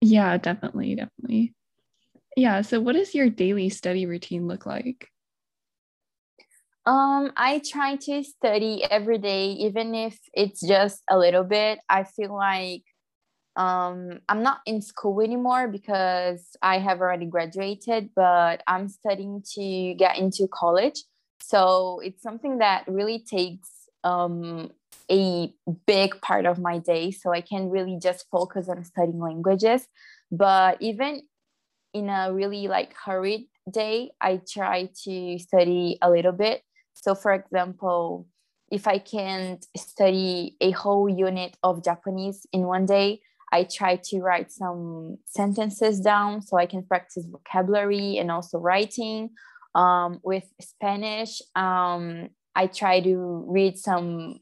Yeah, 0.00 0.36
definitely, 0.36 0.96
definitely. 0.96 1.54
Yeah. 2.36 2.60
So 2.62 2.80
what 2.80 2.94
does 2.94 3.14
your 3.14 3.30
daily 3.30 3.70
study 3.70 4.04
routine 4.04 4.46
look 4.46 4.66
like? 4.66 5.08
Um, 6.86 7.32
I 7.36 7.62
try 7.64 7.96
to 7.96 8.22
study 8.22 8.84
every 8.90 9.18
day, 9.18 9.52
even 9.52 9.94
if 9.94 10.18
it's 10.34 10.60
just 10.60 11.02
a 11.10 11.18
little 11.18 11.44
bit. 11.44 11.78
I 11.88 12.04
feel 12.04 12.34
like 12.34 12.82
um, 13.56 14.20
I'm 14.28 14.42
not 14.42 14.60
in 14.66 14.82
school 14.82 15.22
anymore 15.22 15.68
because 15.68 16.56
I 16.60 16.78
have 16.78 17.00
already 17.00 17.26
graduated, 17.26 18.10
but 18.14 18.62
I'm 18.66 18.88
studying 18.88 19.42
to 19.54 19.94
get 19.94 20.18
into 20.18 20.46
college. 20.52 21.02
So 21.40 22.00
it's 22.02 22.22
something 22.22 22.58
that 22.58 22.84
really 22.86 23.20
takes 23.20 23.70
um, 24.02 24.70
a 25.10 25.54
big 25.86 26.20
part 26.20 26.44
of 26.44 26.58
my 26.58 26.78
day. 26.78 27.10
So 27.12 27.32
I 27.32 27.40
can 27.40 27.70
really 27.70 27.98
just 28.02 28.26
focus 28.30 28.68
on 28.68 28.84
studying 28.84 29.20
languages. 29.20 29.86
But 30.30 30.82
even 30.82 31.22
in 31.94 32.10
a 32.10 32.32
really 32.32 32.68
like 32.68 32.94
hurried 32.94 33.48
day, 33.70 34.10
I 34.20 34.40
try 34.46 34.90
to 35.04 35.38
study 35.38 35.98
a 36.02 36.10
little 36.10 36.32
bit. 36.32 36.62
So, 36.94 37.14
for 37.14 37.32
example, 37.32 38.26
if 38.70 38.88
I 38.88 38.98
can't 38.98 39.64
study 39.76 40.56
a 40.60 40.70
whole 40.70 41.08
unit 41.08 41.56
of 41.62 41.84
Japanese 41.84 42.46
in 42.52 42.62
one 42.62 42.86
day, 42.86 43.20
I 43.52 43.64
try 43.64 43.96
to 43.96 44.20
write 44.20 44.50
some 44.50 45.18
sentences 45.26 46.00
down 46.00 46.42
so 46.42 46.56
I 46.56 46.66
can 46.66 46.82
practice 46.82 47.24
vocabulary 47.24 48.18
and 48.18 48.30
also 48.30 48.58
writing. 48.58 49.30
Um, 49.74 50.20
with 50.24 50.44
Spanish, 50.60 51.42
um, 51.54 52.30
I 52.54 52.66
try 52.66 53.00
to 53.00 53.44
read 53.48 53.78
some 53.78 54.40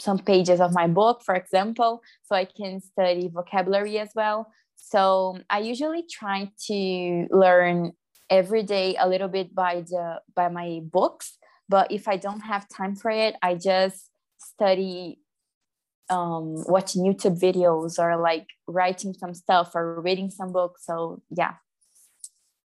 some 0.00 0.18
pages 0.18 0.60
of 0.60 0.72
my 0.72 0.86
book, 0.86 1.22
for 1.24 1.34
example, 1.34 2.02
so 2.22 2.36
I 2.36 2.44
can 2.44 2.80
study 2.80 3.28
vocabulary 3.28 3.98
as 3.98 4.10
well. 4.14 4.46
So 4.76 5.40
I 5.50 5.58
usually 5.58 6.04
try 6.08 6.50
to 6.68 7.26
learn 7.30 7.92
every 8.30 8.62
day 8.62 8.94
a 8.98 9.08
little 9.08 9.28
bit 9.28 9.54
by 9.54 9.82
the 9.86 10.20
by 10.34 10.48
my 10.48 10.80
books. 10.82 11.36
But 11.68 11.92
if 11.92 12.08
I 12.08 12.16
don't 12.16 12.40
have 12.40 12.68
time 12.68 12.96
for 12.96 13.10
it, 13.10 13.36
I 13.42 13.54
just 13.54 14.10
study 14.38 15.20
um, 16.10 16.64
watching 16.66 17.04
YouTube 17.04 17.40
videos 17.40 17.98
or 17.98 18.16
like 18.16 18.46
writing 18.66 19.12
some 19.12 19.34
stuff 19.34 19.74
or 19.74 20.00
reading 20.00 20.30
some 20.30 20.52
books. 20.52 20.86
So 20.86 21.22
yeah. 21.30 21.54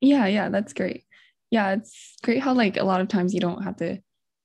Yeah, 0.01 0.27
yeah, 0.27 0.49
that's 0.49 0.73
great. 0.73 1.03
Yeah, 1.51 1.73
it's 1.73 2.15
great 2.23 2.41
how 2.41 2.53
like 2.53 2.77
a 2.77 2.83
lot 2.83 3.01
of 3.01 3.07
times 3.07 3.33
you 3.33 3.39
don't 3.39 3.63
have 3.63 3.77
to 3.77 3.99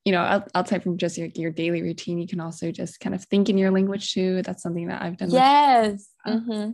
you 0.04 0.12
know, 0.12 0.42
outside 0.54 0.82
from 0.82 0.99
just 0.99 1.16
your, 1.16 1.28
your 1.34 1.50
daily 1.50 1.82
routine, 1.82 2.18
you 2.18 2.28
can 2.28 2.38
also 2.38 2.70
just 2.70 3.00
kind 3.00 3.14
of 3.14 3.25
think 3.25 3.49
in 3.49 3.56
your 3.56 3.70
language 3.70 4.12
too. 4.12 4.42
That's 4.42 4.62
something 4.62 4.88
that 4.88 5.00
I've 5.00 5.16
done. 5.16 5.30
Yes. 5.30 6.08
Mm-hmm. 6.26 6.73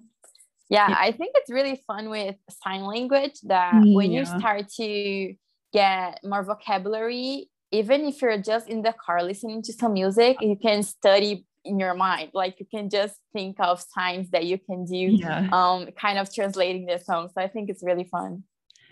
Yeah, 0.69 0.89
yeah, 0.89 0.97
I 0.99 1.13
think 1.13 1.33
it's 1.35 1.51
really 1.51 1.81
fun 1.87 2.11
with 2.11 2.37
sign 2.63 2.83
language 2.83 3.41
that 3.45 3.75
yeah. 3.75 3.95
when 3.95 4.13
you 4.13 4.25
start 4.25 4.69
to 4.77 5.35
get 5.73 6.21
more 6.25 6.45
vocabulary, 6.45 7.49
even 7.73 8.05
if 8.05 8.21
you're 8.21 8.39
just 8.39 8.69
in 8.69 8.83
the 8.83 8.93
car 8.93 9.23
listening 9.23 9.63
to 9.63 9.73
some 9.73 9.93
music, 9.93 10.39
you 10.41 10.57
can 10.57 10.83
study 10.83 11.47
in 11.65 11.79
your 11.79 11.95
mind. 11.95 12.31
Like 12.35 12.59
you 12.59 12.67
can 12.67 12.91
just 12.91 13.17
think 13.33 13.57
of 13.61 13.81
signs 13.81 14.31
that 14.31 14.45
you 14.47 14.59
can 14.59 14.85
do, 14.85 14.97
yeah. 14.97 15.49
um, 15.53 15.89
kind 15.99 16.19
of 16.19 16.33
translating 16.33 16.87
the 16.87 16.99
song. 16.99 17.29
So 17.35 17.41
I 17.43 17.49
think 17.49 17.71
it's 17.71 17.83
really 17.83 18.05
fun. 18.05 18.45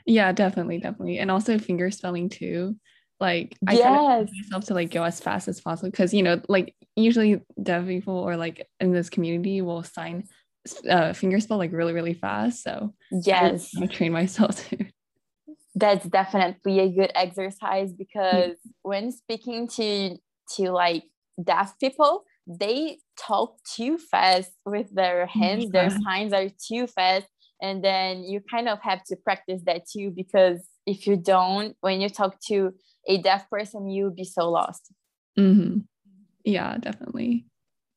Yeah, 0.07 0.33
definitely, 0.33 0.79
definitely. 0.79 1.19
And 1.19 1.31
also 1.31 1.59
finger 1.59 1.91
spelling 1.91 2.29
too 2.29 2.77
like 3.21 3.57
I 3.67 3.73
yes. 3.73 3.83
try 3.83 4.25
to 4.25 4.31
myself 4.43 4.65
to 4.67 4.75
like 4.75 4.91
go 4.91 5.03
as 5.03 5.21
fast 5.21 5.49
as 5.49 5.61
possible 5.61 5.91
because 5.91 6.15
you 6.15 6.23
know 6.23 6.41
like 6.49 6.75
usually 6.95 7.41
deaf 7.61 7.87
people 7.87 8.15
or 8.15 8.37
like 8.37 8.69
in 8.81 8.93
this 8.93 9.11
community 9.11 9.61
will 9.61 9.83
sign 9.83 10.25
uh, 10.89 11.13
finger 11.13 11.41
spell 11.41 11.59
like 11.59 11.73
really 11.73 11.93
really 11.93 12.15
fast. 12.15 12.63
So 12.63 12.95
yes, 13.11 13.73
I 13.81 13.87
train 13.87 14.13
myself 14.13 14.69
to. 14.71 14.87
That's 15.79 16.07
definitely 16.07 16.81
a 16.81 16.89
good 16.89 17.13
exercise 17.15 17.93
because 17.93 18.57
when 18.83 19.13
speaking 19.13 19.69
to 19.77 20.17
to 20.57 20.71
like 20.71 21.05
deaf 21.43 21.79
people, 21.79 22.25
they 22.47 22.99
talk 23.19 23.59
too 23.77 23.99
fast 23.99 24.51
with 24.65 24.95
their 24.95 25.27
hands. 25.27 25.65
Yeah. 25.65 25.71
Their 25.73 25.91
signs 25.91 26.33
are 26.33 26.49
too 26.67 26.87
fast, 26.87 27.27
and 27.61 27.85
then 27.85 28.25
you 28.25 28.41
kind 28.51 28.69
of 28.69 28.81
have 28.83 29.05
to 29.05 29.17
practice 29.17 29.63
that 29.67 29.83
too 29.89 30.13
because 30.15 30.67
if 30.87 31.07
you 31.07 31.17
don't, 31.17 31.77
when 31.81 32.01
you 32.01 32.09
talk 32.09 32.41
to 32.49 32.73
a 33.07 33.19
deaf 33.19 33.49
person, 33.51 33.89
you 33.89 34.05
would 34.05 34.17
be 34.17 34.25
so 34.25 34.51
lost. 34.51 34.93
Mm-hmm. 35.39 35.81
Yeah, 36.45 36.79
definitely. 36.79 37.47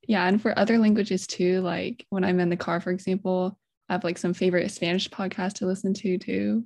Yeah, 0.08 0.28
and 0.28 0.42
for 0.42 0.58
other 0.58 0.78
languages 0.78 1.26
too, 1.26 1.62
like 1.62 2.06
when 2.10 2.24
I'm 2.24 2.40
in 2.40 2.50
the 2.50 2.58
car, 2.58 2.82
for 2.82 2.92
example, 2.92 3.58
I 3.88 3.94
have 3.94 4.04
like 4.04 4.18
some 4.18 4.34
favorite 4.34 4.70
Spanish 4.72 5.10
podcasts 5.10 5.54
to 5.56 5.66
listen 5.66 5.94
to 5.96 6.18
too. 6.18 6.66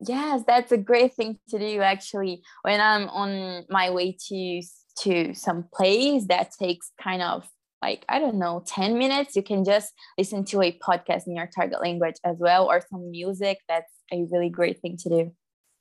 Yes, 0.00 0.42
that's 0.46 0.72
a 0.72 0.78
great 0.78 1.14
thing 1.14 1.38
to 1.50 1.58
do 1.58 1.80
actually. 1.80 2.42
When 2.62 2.80
I'm 2.80 3.08
on 3.08 3.64
my 3.68 3.90
way 3.90 4.16
to 4.28 4.62
to 5.00 5.34
some 5.34 5.64
place 5.72 6.26
that 6.26 6.50
takes 6.58 6.90
kind 7.00 7.22
of 7.22 7.48
like 7.82 8.04
I 8.08 8.18
don't 8.18 8.38
know 8.38 8.62
10 8.66 8.98
minutes, 8.98 9.36
you 9.36 9.42
can 9.42 9.64
just 9.64 9.92
listen 10.18 10.44
to 10.46 10.62
a 10.62 10.78
podcast 10.78 11.26
in 11.26 11.36
your 11.36 11.48
target 11.54 11.80
language 11.80 12.16
as 12.24 12.36
well 12.38 12.66
or 12.66 12.82
some 12.90 13.10
music. 13.10 13.58
That's 13.68 13.90
a 14.12 14.26
really 14.30 14.50
great 14.50 14.80
thing 14.80 14.96
to 14.98 15.08
do. 15.08 15.32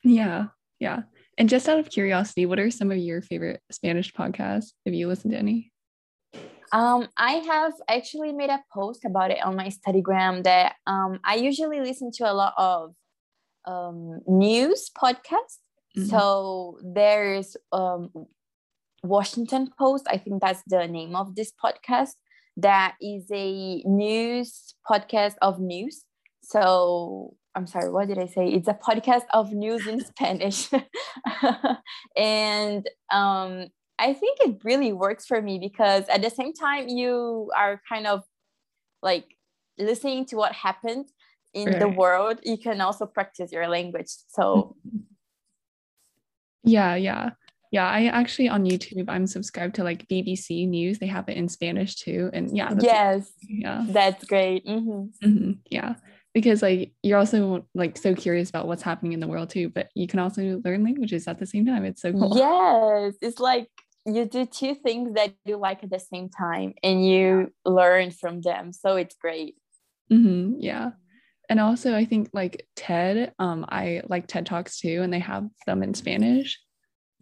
Yeah. 0.03 0.47
Yeah. 0.79 1.01
And 1.37 1.49
just 1.49 1.67
out 1.67 1.79
of 1.79 1.89
curiosity, 1.89 2.45
what 2.45 2.59
are 2.59 2.71
some 2.71 2.91
of 2.91 2.97
your 2.97 3.21
favorite 3.21 3.61
Spanish 3.71 4.13
podcasts? 4.13 4.71
Have 4.85 4.93
you 4.93 5.07
listened 5.07 5.33
to 5.33 5.39
any? 5.39 5.71
Um, 6.71 7.07
I 7.17 7.33
have 7.33 7.73
actually 7.89 8.31
made 8.31 8.49
a 8.49 8.61
post 8.71 9.03
about 9.03 9.31
it 9.31 9.43
on 9.43 9.55
my 9.55 9.67
Instagram 9.67 10.43
that 10.43 10.75
um, 10.85 11.19
I 11.23 11.35
usually 11.35 11.81
listen 11.81 12.11
to 12.15 12.31
a 12.31 12.33
lot 12.33 12.53
of 12.57 12.93
um, 13.65 14.21
news 14.27 14.89
podcast. 14.95 15.59
Mm-hmm. 15.97 16.05
So 16.05 16.79
there's 16.83 17.57
um, 17.71 18.09
Washington 19.03 19.69
Post. 19.77 20.07
I 20.09 20.17
think 20.17 20.41
that's 20.41 20.63
the 20.67 20.87
name 20.87 21.15
of 21.15 21.35
this 21.35 21.51
podcast. 21.63 22.13
That 22.57 22.95
is 23.01 23.25
a 23.31 23.81
news 23.85 24.73
podcast 24.89 25.35
of 25.41 25.59
news. 25.59 26.03
So 26.41 27.35
I'm 27.55 27.67
sorry, 27.67 27.89
what 27.89 28.07
did 28.07 28.17
I 28.17 28.27
say? 28.27 28.47
It's 28.47 28.67
a 28.67 28.73
podcast 28.73 29.23
of 29.33 29.51
news 29.53 29.87
in 29.87 29.99
Spanish. 30.05 30.69
and 32.17 32.87
um, 33.11 33.67
I 33.97 34.13
think 34.13 34.39
it 34.41 34.61
really 34.63 34.93
works 34.93 35.25
for 35.25 35.41
me 35.41 35.59
because 35.59 36.07
at 36.07 36.21
the 36.21 36.29
same 36.29 36.53
time, 36.53 36.87
you 36.87 37.51
are 37.57 37.81
kind 37.89 38.07
of 38.07 38.23
like 39.01 39.35
listening 39.77 40.25
to 40.25 40.35
what 40.35 40.53
happened 40.53 41.05
in 41.53 41.65
right. 41.65 41.79
the 41.79 41.87
world, 41.87 42.39
you 42.43 42.57
can 42.57 42.81
also 42.81 43.05
practice 43.05 43.51
your 43.51 43.67
language. 43.67 44.09
So, 44.29 44.75
yeah, 46.63 46.95
yeah. 46.95 47.31
Yeah, 47.71 47.87
I 47.87 48.05
actually 48.05 48.49
on 48.49 48.65
YouTube 48.65 49.05
I'm 49.09 49.27
subscribed 49.27 49.75
to 49.75 49.83
like 49.83 50.07
BBC 50.07 50.67
News. 50.67 50.97
They 50.97 51.05
have 51.05 51.29
it 51.29 51.37
in 51.37 51.47
Spanish 51.47 51.95
too, 51.95 52.31
and 52.33 52.55
yeah. 52.57 52.73
yes. 52.81 53.31
Yeah. 53.47 53.85
That's 53.87 54.25
great. 54.25 54.65
Mm-hmm. 54.65 55.27
Mm-hmm. 55.27 55.51
Yeah 55.69 55.95
because 56.33 56.61
like 56.61 56.93
you're 57.03 57.17
also 57.17 57.65
like 57.73 57.97
so 57.97 58.13
curious 58.13 58.49
about 58.49 58.67
what's 58.67 58.83
happening 58.83 59.13
in 59.13 59.19
the 59.19 59.27
world 59.27 59.49
too 59.49 59.69
but 59.69 59.89
you 59.95 60.07
can 60.07 60.19
also 60.19 60.61
learn 60.63 60.83
languages 60.83 61.27
at 61.27 61.39
the 61.39 61.45
same 61.45 61.65
time 61.65 61.85
it's 61.85 62.01
so 62.01 62.11
cool 62.11 62.37
yes 62.37 63.15
it's 63.21 63.39
like 63.39 63.67
you 64.05 64.25
do 64.25 64.45
two 64.45 64.75
things 64.75 65.13
that 65.15 65.33
you 65.45 65.57
like 65.57 65.83
at 65.83 65.89
the 65.89 65.99
same 65.99 66.29
time 66.29 66.73
and 66.83 67.05
you 67.05 67.51
learn 67.65 68.11
from 68.11 68.41
them 68.41 68.71
so 68.71 68.95
it's 68.95 69.15
great 69.15 69.55
mm-hmm, 70.11 70.53
yeah 70.59 70.91
and 71.49 71.59
also 71.59 71.95
i 71.95 72.05
think 72.05 72.29
like 72.33 72.67
ted 72.75 73.33
um 73.39 73.65
i 73.69 74.01
like 74.07 74.27
ted 74.27 74.45
talks 74.45 74.79
too 74.79 75.01
and 75.01 75.11
they 75.11 75.19
have 75.19 75.47
them 75.65 75.83
in 75.83 75.93
spanish. 75.93 76.59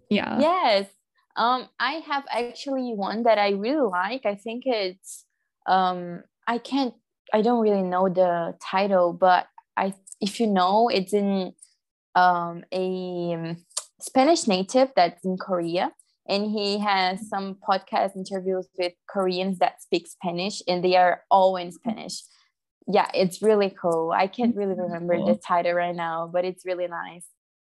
Yeah. 0.10 0.40
Yes. 0.40 0.88
Um 1.36 1.68
i 1.80 1.94
have 2.08 2.24
actually 2.30 2.94
one 2.94 3.24
that 3.24 3.38
i 3.38 3.50
really 3.50 3.90
like. 3.90 4.26
I 4.26 4.36
think 4.36 4.64
it's 4.66 5.26
um 5.66 6.24
i 6.48 6.58
can't 6.58 6.94
I 7.34 7.42
don't 7.42 7.62
really 7.62 7.82
know 7.82 8.10
the 8.10 8.56
title, 8.62 9.14
but 9.14 9.48
I 9.76 9.94
if 10.22 10.40
you 10.40 10.48
know, 10.48 10.90
it's 10.90 11.14
in 11.14 11.54
um, 12.16 12.64
a 12.72 13.34
um, 13.34 13.58
Spanish 14.02 14.48
native 14.48 14.90
that's 14.96 15.24
in 15.26 15.38
Korea, 15.38 15.92
and 16.28 16.50
he 16.50 16.80
has 16.80 17.28
some 17.30 17.58
podcast 17.68 18.16
interviews 18.16 18.68
with 18.78 18.94
Koreans 19.10 19.60
that 19.60 19.82
speak 19.82 20.08
Spanish, 20.08 20.62
and 20.68 20.84
they 20.84 20.96
are 20.96 21.22
all 21.30 21.58
in 21.58 21.72
Spanish. 21.72 22.24
Yeah, 22.88 23.08
it's 23.14 23.42
really 23.42 23.70
cool. 23.70 24.12
I 24.16 24.28
can't 24.28 24.56
really 24.56 24.76
remember 24.76 25.18
cool. 25.18 25.26
the 25.26 25.36
title 25.36 25.74
right 25.74 25.96
now, 25.96 26.30
but 26.32 26.46
it's 26.46 26.66
really 26.66 26.88
nice. 26.88 27.26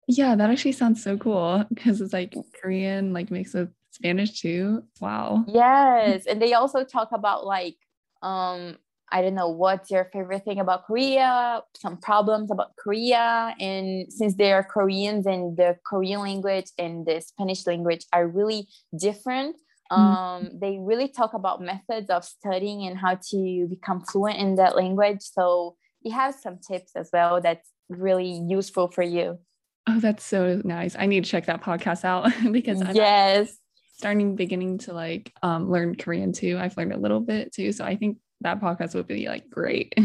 Yeah, 0.07 0.37
that 0.37 0.51
actually 0.51 0.73
sounds 0.73 1.03
so 1.03 1.17
cool 1.17 1.65
because 1.73 2.01
it's 2.01 2.13
like 2.13 2.35
Korean, 2.61 3.13
like 3.13 3.31
mixed 3.31 3.55
with 3.55 3.71
Spanish 3.91 4.41
too. 4.41 4.85
Wow. 5.01 5.45
Yes, 5.49 6.27
and 6.27 6.41
they 6.41 6.55
also 6.55 6.85
talk 6.85 7.09
about 7.13 7.47
like 7.47 7.77
um 8.23 8.77
I 9.11 9.23
don't 9.23 9.35
know 9.35 9.49
what's 9.49 9.91
your 9.91 10.05
favorite 10.13 10.45
thing 10.45 10.61
about 10.61 10.85
Korea, 10.87 11.63
some 11.75 11.97
problems 11.97 12.51
about 12.51 12.77
Korea. 12.77 13.55
And 13.59 14.13
since 14.13 14.35
they 14.35 14.53
are 14.53 14.63
Koreans 14.63 15.27
and 15.27 15.57
the 15.57 15.77
Korean 15.87 16.21
language 16.21 16.67
and 16.79 17.07
the 17.07 17.21
Spanish 17.21 17.67
language 17.67 18.05
are 18.13 18.27
really 18.29 18.69
different, 18.99 19.57
mm-hmm. 19.91 20.03
um, 20.03 20.51
they 20.61 20.79
really 20.81 21.09
talk 21.09 21.35
about 21.35 21.61
methods 21.61 22.11
of 22.11 22.25
studying 22.25 22.87
and 22.87 22.99
how 22.99 23.19
to 23.31 23.67
become 23.69 24.01
fluent 24.01 24.39
in 24.39 24.57
that 24.57 24.77
language. 24.77 25.21
So 25.21 25.77
you 26.03 26.13
have 26.13 26.35
some 26.35 26.59
tips 26.59 26.93
as 26.97 27.11
well 27.13 27.41
that's 27.41 27.69
really 27.89 28.43
useful 28.49 28.89
for 28.89 29.03
you. 29.03 29.39
Oh, 29.87 30.01
that's 30.01 30.25
so 30.25 30.61
nice. 30.65 30.97
I 30.99 31.07
need 31.07 31.25
to 31.25 31.31
check 31.31 31.47
that 31.47 31.63
podcast 31.63 32.05
out 32.05 32.31
because 32.53 32.83
I'm 32.83 32.95
yes. 32.95 33.57
starting 33.97 34.37
beginning 34.37 34.79
to 34.79 34.93
like 34.93 35.33
um, 35.43 35.71
learn 35.71 35.95
Korean 35.95 36.33
too. 36.33 36.59
I've 36.61 36.77
learned 36.77 36.93
a 36.93 36.99
little 36.99 37.21
bit 37.21 37.53
too. 37.53 37.73
So 37.73 37.85
I 37.85 37.97
think 37.97 38.19
that 38.43 38.61
podcast 38.61 38.95
would 38.95 39.07
be 39.07 39.29
like 39.29 39.49
great. 39.49 39.95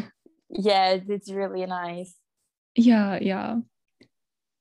Yes, 0.55 1.01
it's 1.09 1.31
really 1.31 1.65
nice. 1.65 2.13
Yeah, 2.75 3.17
yeah. 3.19 3.57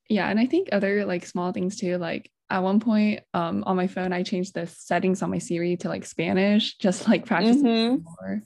Yeah, 0.09 0.27
and 0.27 0.39
I 0.39 0.47
think 0.47 0.69
other 0.71 1.05
like 1.05 1.25
small 1.25 1.51
things 1.51 1.77
too, 1.77 1.97
like 1.97 2.31
at 2.53 2.61
one 2.61 2.79
point 2.79 3.21
um 3.33 3.63
on 3.65 3.75
my 3.75 3.87
phone 3.87 4.13
I 4.13 4.21
changed 4.21 4.53
the 4.53 4.67
settings 4.67 5.21
on 5.23 5.31
my 5.31 5.39
Siri 5.39 5.75
to 5.77 5.89
like 5.89 6.05
Spanish, 6.05 6.77
just 6.77 7.07
like 7.09 7.25
practice 7.25 7.57
mm-hmm. 7.57 8.03
more. 8.03 8.43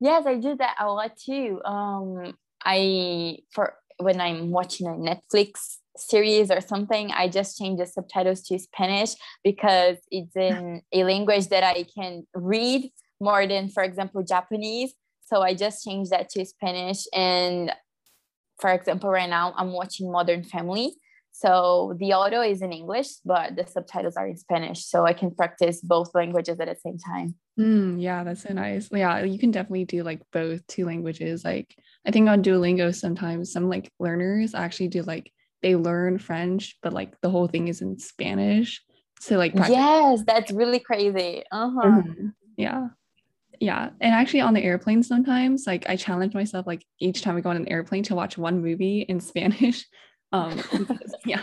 Yes, 0.00 0.24
I 0.26 0.36
do 0.36 0.56
that 0.56 0.76
a 0.80 0.86
lot 0.86 1.16
too. 1.16 1.60
Um 1.64 2.34
I 2.64 3.38
for 3.52 3.74
when 3.98 4.20
I'm 4.20 4.50
watching 4.50 4.86
a 4.86 4.92
Netflix 4.92 5.50
series 5.96 6.50
or 6.50 6.62
something, 6.62 7.10
I 7.12 7.28
just 7.28 7.58
change 7.58 7.78
the 7.78 7.86
subtitles 7.86 8.42
to 8.44 8.58
Spanish 8.58 9.14
because 9.44 9.98
it's 10.10 10.34
in 10.34 10.80
a 10.90 11.04
language 11.04 11.48
that 11.48 11.62
I 11.64 11.84
can 11.94 12.26
read 12.34 12.90
more 13.20 13.46
than, 13.46 13.68
for 13.68 13.82
example, 13.82 14.22
Japanese. 14.22 14.94
So 15.26 15.42
I 15.42 15.54
just 15.54 15.84
changed 15.84 16.10
that 16.12 16.30
to 16.30 16.44
Spanish. 16.46 17.04
And 17.12 17.70
for 18.58 18.70
example, 18.70 19.10
right 19.10 19.28
now 19.28 19.52
I'm 19.56 19.72
watching 19.72 20.10
Modern 20.10 20.44
Family. 20.44 20.94
So 21.32 21.94
the 21.98 22.12
audio 22.12 22.42
is 22.42 22.60
in 22.62 22.72
English, 22.72 23.08
but 23.24 23.56
the 23.56 23.66
subtitles 23.66 24.16
are 24.16 24.26
in 24.28 24.36
Spanish. 24.36 24.84
So 24.84 25.04
I 25.04 25.14
can 25.14 25.34
practice 25.34 25.80
both 25.80 26.14
languages 26.14 26.60
at 26.60 26.68
the 26.68 26.76
same 26.76 26.98
time. 26.98 27.34
Mm, 27.58 28.00
yeah, 28.00 28.22
that's 28.22 28.42
so 28.42 28.52
nice. 28.52 28.88
Yeah, 28.92 29.24
you 29.24 29.38
can 29.38 29.50
definitely 29.50 29.86
do 29.86 30.02
like 30.02 30.20
both 30.30 30.66
two 30.66 30.84
languages. 30.84 31.44
Like 31.44 31.74
I 32.06 32.10
think 32.10 32.28
on 32.28 32.42
Duolingo, 32.42 32.94
sometimes 32.94 33.52
some 33.52 33.68
like 33.68 33.90
learners 33.98 34.54
actually 34.54 34.88
do 34.88 35.02
like 35.02 35.32
they 35.62 35.74
learn 35.74 36.18
French, 36.18 36.76
but 36.82 36.92
like 36.92 37.18
the 37.20 37.30
whole 37.30 37.48
thing 37.48 37.68
is 37.68 37.80
in 37.80 37.98
Spanish. 37.98 38.82
So 39.20 39.36
like 39.38 39.54
practice- 39.54 39.76
yes, 39.76 40.22
that's 40.26 40.50
really 40.52 40.80
crazy. 40.80 41.44
Uh-huh. 41.50 41.80
Mm-hmm. 41.82 42.28
Yeah. 42.56 42.88
Yeah. 43.60 43.90
And 44.00 44.14
actually 44.14 44.40
on 44.40 44.54
the 44.54 44.64
airplane 44.64 45.02
sometimes, 45.02 45.64
like 45.66 45.88
I 45.88 45.96
challenge 45.96 46.34
myself 46.34 46.66
like 46.66 46.84
each 46.98 47.22
time 47.22 47.36
I 47.36 47.40
go 47.40 47.50
on 47.50 47.56
an 47.56 47.68
airplane 47.68 48.02
to 48.04 48.14
watch 48.14 48.36
one 48.36 48.60
movie 48.60 49.02
in 49.02 49.20
Spanish. 49.30 49.86
Um 50.32 50.56
because, 50.78 51.14
yeah. 51.24 51.42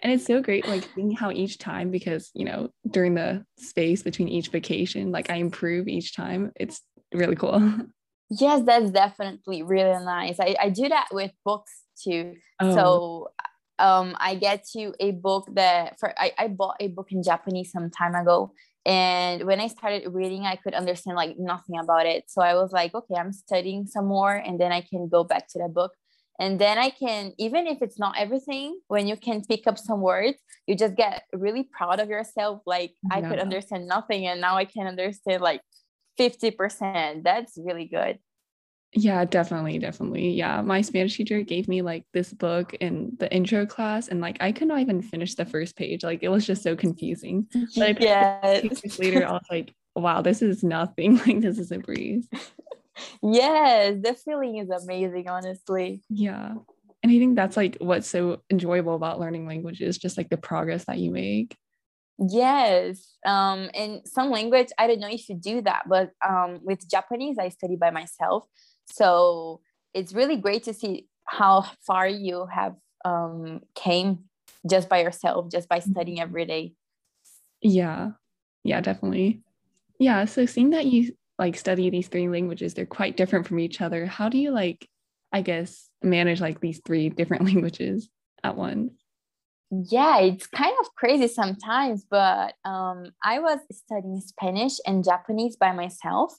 And 0.00 0.12
it's 0.12 0.26
so 0.26 0.40
great 0.40 0.66
like 0.66 0.88
seeing 0.94 1.12
how 1.12 1.30
each 1.30 1.58
time 1.58 1.90
because 1.90 2.30
you 2.34 2.44
know 2.44 2.70
during 2.90 3.14
the 3.14 3.44
space 3.58 4.02
between 4.02 4.28
each 4.28 4.48
vacation, 4.48 5.12
like 5.12 5.30
I 5.30 5.36
improve 5.36 5.88
each 5.88 6.14
time. 6.14 6.52
It's 6.56 6.82
really 7.12 7.36
cool. 7.36 7.60
Yes, 8.28 8.62
that's 8.66 8.90
definitely 8.90 9.62
really 9.62 10.04
nice. 10.04 10.40
I, 10.40 10.56
I 10.60 10.70
do 10.70 10.88
that 10.88 11.06
with 11.12 11.30
books 11.44 11.72
too. 12.02 12.34
Oh. 12.60 12.74
So 12.74 13.28
um 13.78 14.16
I 14.18 14.34
get 14.34 14.64
to 14.72 14.94
a 14.98 15.12
book 15.12 15.48
that 15.52 16.00
for 16.00 16.12
I, 16.18 16.32
I 16.36 16.48
bought 16.48 16.76
a 16.80 16.88
book 16.88 17.12
in 17.12 17.22
Japanese 17.22 17.70
some 17.70 17.90
time 17.90 18.14
ago. 18.14 18.52
And 18.84 19.44
when 19.44 19.60
I 19.60 19.66
started 19.66 20.12
reading, 20.12 20.44
I 20.46 20.56
could 20.56 20.74
understand 20.74 21.16
like 21.16 21.36
nothing 21.38 21.78
about 21.78 22.06
it. 22.06 22.24
So 22.28 22.40
I 22.40 22.54
was 22.54 22.72
like, 22.72 22.94
okay, 22.94 23.14
I'm 23.16 23.32
studying 23.32 23.86
some 23.86 24.06
more 24.06 24.34
and 24.34 24.60
then 24.60 24.72
I 24.72 24.80
can 24.80 25.08
go 25.08 25.24
back 25.24 25.48
to 25.48 25.58
the 25.58 25.68
book. 25.68 25.92
And 26.38 26.60
then 26.60 26.78
I 26.78 26.90
can, 26.90 27.32
even 27.38 27.66
if 27.66 27.78
it's 27.80 27.98
not 27.98 28.16
everything, 28.18 28.78
when 28.88 29.06
you 29.06 29.16
can 29.16 29.42
pick 29.42 29.66
up 29.66 29.78
some 29.78 30.00
words, 30.00 30.38
you 30.66 30.76
just 30.76 30.94
get 30.94 31.22
really 31.32 31.68
proud 31.72 32.00
of 32.00 32.08
yourself. 32.08 32.62
Like. 32.66 32.92
I 33.10 33.22
could 33.22 33.38
understand 33.38 33.86
nothing 33.86 34.26
and 34.26 34.40
now 34.40 34.56
I 34.56 34.64
can 34.64 34.86
understand 34.86 35.42
like 35.42 35.60
50%. 36.18 37.22
That's 37.22 37.56
really 37.56 37.86
good. 37.86 38.18
Yeah, 38.92 39.24
definitely, 39.24 39.78
definitely. 39.78 40.30
Yeah, 40.30 40.62
my 40.62 40.80
Spanish 40.80 41.16
teacher 41.16 41.42
gave 41.42 41.68
me 41.68 41.82
like 41.82 42.04
this 42.14 42.32
book 42.32 42.72
in 42.74 43.14
the 43.18 43.30
intro 43.32 43.66
class, 43.66 44.08
and 44.08 44.20
like 44.20 44.38
I 44.40 44.52
could 44.52 44.68
not 44.68 44.80
even 44.80 45.02
finish 45.02 45.34
the 45.34 45.44
first 45.44 45.76
page. 45.76 46.02
Like 46.02 46.22
it 46.22 46.28
was 46.28 46.46
just 46.46 46.62
so 46.62 46.74
confusing. 46.74 47.46
But 47.76 48.00
yeah, 48.00 48.60
later, 48.98 49.26
I 49.26 49.32
was 49.32 49.44
like, 49.50 49.74
"Wow, 49.94 50.22
this 50.22 50.40
is 50.40 50.64
nothing. 50.64 51.18
Like 51.26 51.40
this 51.40 51.58
is 51.58 51.72
a 51.72 51.78
breeze." 51.78 52.28
Yes, 53.22 53.96
the 54.02 54.14
feeling 54.14 54.58
is 54.58 54.70
amazing. 54.70 55.28
Honestly. 55.28 56.02
Yeah, 56.08 56.54
and 57.02 57.12
I 57.12 57.18
think 57.18 57.36
that's 57.36 57.56
like 57.56 57.76
what's 57.80 58.08
so 58.08 58.42
enjoyable 58.50 58.94
about 58.94 59.20
learning 59.20 59.46
languages, 59.46 59.98
just 59.98 60.16
like 60.18 60.28
the 60.28 60.36
progress 60.36 60.84
that 60.86 60.98
you 60.98 61.10
make. 61.10 61.56
Yes. 62.18 63.16
Um, 63.26 63.70
in 63.74 64.02
some 64.06 64.30
language, 64.30 64.68
I 64.78 64.86
don't 64.86 65.00
know 65.00 65.08
if 65.10 65.28
you 65.28 65.36
do 65.36 65.60
that, 65.62 65.84
but 65.88 66.10
um, 66.26 66.60
with 66.62 66.88
Japanese, 66.90 67.36
I 67.38 67.50
study 67.50 67.76
by 67.76 67.90
myself. 67.90 68.46
So 68.86 69.60
it's 69.92 70.14
really 70.14 70.36
great 70.36 70.64
to 70.64 70.74
see 70.74 71.06
how 71.24 71.66
far 71.86 72.08
you 72.08 72.46
have 72.52 72.74
um, 73.04 73.60
came 73.74 74.24
just 74.68 74.88
by 74.88 75.02
yourself, 75.02 75.50
just 75.50 75.68
by 75.68 75.80
studying 75.80 76.20
every 76.20 76.46
day. 76.46 76.72
Yeah, 77.60 78.10
yeah, 78.64 78.80
definitely. 78.80 79.42
Yeah. 79.98 80.24
So 80.24 80.46
seeing 80.46 80.70
that 80.70 80.86
you 80.86 81.12
like 81.38 81.56
study 81.56 81.90
these 81.90 82.08
three 82.08 82.28
languages, 82.28 82.74
they're 82.74 82.86
quite 82.86 83.16
different 83.16 83.46
from 83.46 83.58
each 83.58 83.80
other. 83.80 84.06
How 84.06 84.28
do 84.28 84.38
you 84.38 84.50
like, 84.50 84.88
I 85.32 85.42
guess, 85.42 85.88
manage 86.02 86.40
like 86.40 86.60
these 86.60 86.80
three 86.84 87.08
different 87.08 87.44
languages 87.50 88.08
at 88.42 88.56
once? 88.56 88.92
Yeah, 89.70 90.18
it's 90.20 90.46
kind 90.46 90.74
of 90.80 90.94
crazy 90.94 91.26
sometimes, 91.26 92.06
but 92.08 92.54
um, 92.64 93.10
I 93.24 93.40
was 93.40 93.58
studying 93.72 94.20
Spanish 94.20 94.78
and 94.86 95.04
Japanese 95.04 95.56
by 95.56 95.72
myself. 95.72 96.34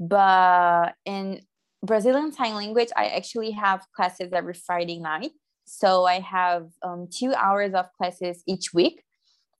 But 0.00 0.94
in 1.04 1.42
Brazilian 1.84 2.32
Sign 2.32 2.54
Language, 2.54 2.88
I 2.96 3.06
actually 3.06 3.52
have 3.52 3.86
classes 3.94 4.32
every 4.32 4.54
Friday 4.54 4.98
night. 4.98 5.30
So 5.64 6.06
I 6.06 6.18
have 6.20 6.68
um, 6.82 7.08
two 7.08 7.32
hours 7.34 7.72
of 7.72 7.86
classes 7.96 8.42
each 8.48 8.74
week. 8.74 9.02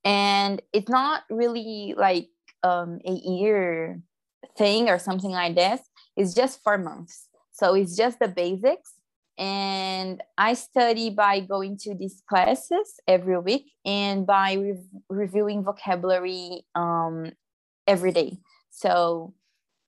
And 0.05 0.61
it's 0.73 0.89
not 0.89 1.23
really 1.31 1.95
like 1.97 2.29
um, 2.65 2.99
a 3.07 3.13
year 3.13 4.03
thing 4.57 4.89
or 4.89 4.99
something 4.99 5.31
like 5.31 5.55
this. 5.55 5.81
It's 6.17 6.35
just 6.35 6.63
four 6.63 6.79
months. 6.79 7.29
So 7.53 7.75
it's 7.75 7.97
just 7.97 8.19
the 8.19 8.29
basics. 8.29 8.95
And 9.39 10.23
I 10.37 10.55
study 10.55 11.11
by 11.11 11.41
going 11.41 11.79
to 11.79 11.95
these 11.95 12.23
classes 12.29 13.01
every 13.09 13.39
week 13.39 13.73
and 13.85 14.27
by 14.27 14.55
re- 14.55 14.85
reviewing 15.09 15.65
vocabulary 15.65 16.65
um, 16.75 17.33
every 17.87 18.13
day. 18.13 18.39
So 18.71 19.35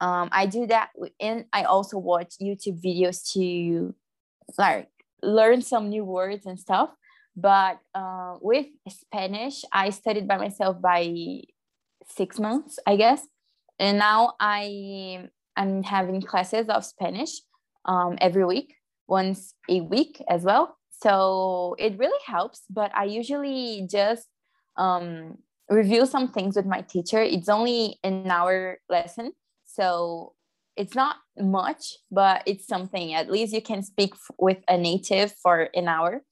um, 0.00 0.28
I 0.32 0.46
do 0.46 0.66
that, 0.66 0.90
and 1.20 1.44
I 1.52 1.64
also 1.64 1.98
watch 1.98 2.34
YouTube 2.42 2.82
videos 2.84 3.32
to 3.32 3.94
like 4.58 4.88
learn 5.22 5.62
some 5.62 5.88
new 5.88 6.04
words 6.04 6.46
and 6.46 6.58
stuff. 6.58 6.90
But 7.36 7.78
uh, 7.94 8.36
with 8.40 8.66
Spanish, 8.88 9.64
I 9.72 9.90
studied 9.90 10.28
by 10.28 10.36
myself 10.36 10.80
by 10.80 11.42
six 12.06 12.38
months, 12.38 12.78
I 12.86 12.96
guess, 12.96 13.26
and 13.78 13.98
now 13.98 14.34
I 14.40 15.28
I'm 15.56 15.82
having 15.82 16.20
classes 16.20 16.68
of 16.68 16.84
Spanish 16.84 17.30
um, 17.84 18.18
every 18.20 18.44
week, 18.44 18.74
once 19.06 19.54
a 19.68 19.80
week 19.80 20.22
as 20.28 20.42
well. 20.42 20.76
So 20.90 21.76
it 21.78 21.98
really 21.98 22.20
helps. 22.26 22.62
But 22.70 22.90
I 22.94 23.04
usually 23.04 23.86
just 23.90 24.26
um, 24.76 25.38
review 25.68 26.06
some 26.06 26.32
things 26.32 26.56
with 26.56 26.66
my 26.66 26.80
teacher. 26.80 27.22
It's 27.22 27.48
only 27.48 27.98
an 28.02 28.30
hour 28.30 28.78
lesson, 28.88 29.32
so 29.64 30.34
it's 30.76 30.94
not 30.94 31.16
much, 31.38 31.96
but 32.10 32.42
it's 32.46 32.66
something. 32.66 33.14
At 33.14 33.30
least 33.30 33.52
you 33.52 33.62
can 33.62 33.82
speak 33.82 34.14
with 34.38 34.58
a 34.68 34.76
native 34.76 35.32
for 35.42 35.68
an 35.74 35.88
hour. 35.88 36.22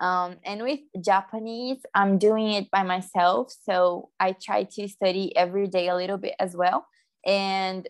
Um, 0.00 0.36
and 0.44 0.62
with 0.62 0.80
Japanese, 1.04 1.78
I'm 1.94 2.18
doing 2.18 2.52
it 2.52 2.70
by 2.70 2.82
myself. 2.82 3.52
So 3.68 4.08
I 4.18 4.32
try 4.32 4.64
to 4.64 4.88
study 4.88 5.36
every 5.36 5.66
day 5.66 5.88
a 5.88 5.96
little 5.96 6.16
bit 6.16 6.34
as 6.40 6.56
well. 6.56 6.86
And 7.26 7.86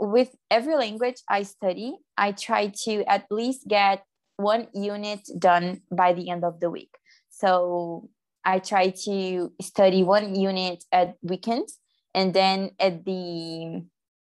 with 0.00 0.34
every 0.50 0.74
language 0.74 1.22
I 1.28 1.44
study, 1.44 1.96
I 2.18 2.32
try 2.32 2.72
to 2.84 3.04
at 3.04 3.26
least 3.30 3.68
get 3.68 4.04
one 4.36 4.66
unit 4.74 5.20
done 5.38 5.82
by 5.90 6.12
the 6.12 6.30
end 6.30 6.44
of 6.44 6.58
the 6.58 6.68
week. 6.68 6.94
So 7.30 8.08
I 8.44 8.58
try 8.58 8.90
to 9.04 9.52
study 9.60 10.02
one 10.02 10.34
unit 10.34 10.82
at 10.90 11.14
weekends 11.22 11.78
and 12.14 12.34
then 12.34 12.70
at 12.80 13.04
the 13.04 13.84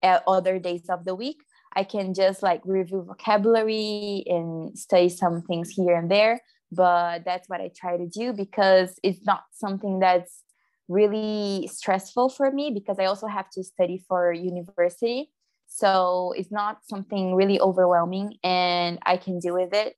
other 0.04 0.60
days 0.60 0.88
of 0.90 1.04
the 1.06 1.16
week 1.16 1.38
i 1.76 1.84
can 1.84 2.14
just 2.14 2.44
like 2.44 2.62
review 2.66 3.04
vocabulary 3.08 4.24
and 4.28 4.78
study 4.78 5.10
some 5.10 5.42
things 5.42 5.70
here 5.70 5.96
and 5.96 6.12
there 6.12 6.40
but 6.76 7.24
that's 7.26 7.48
what 7.50 7.62
i 7.62 7.70
try 7.76 7.98
to 7.98 8.08
do 8.08 8.34
because 8.34 9.00
it's 9.04 9.26
not 9.26 9.44
something 9.54 10.00
that's 10.00 10.44
really 10.88 11.68
stressful 11.72 12.30
for 12.30 12.52
me 12.52 12.72
because 12.72 12.98
i 13.00 13.06
also 13.06 13.28
have 13.28 13.50
to 13.50 13.64
study 13.64 14.04
for 14.08 14.32
university 14.32 15.32
so 15.68 16.34
it's 16.38 16.52
not 16.52 16.78
something 16.84 17.34
really 17.34 17.60
overwhelming 17.60 18.36
and 18.44 19.00
i 19.06 19.18
can 19.18 19.40
deal 19.40 19.56
with 19.56 19.74
it 19.74 19.96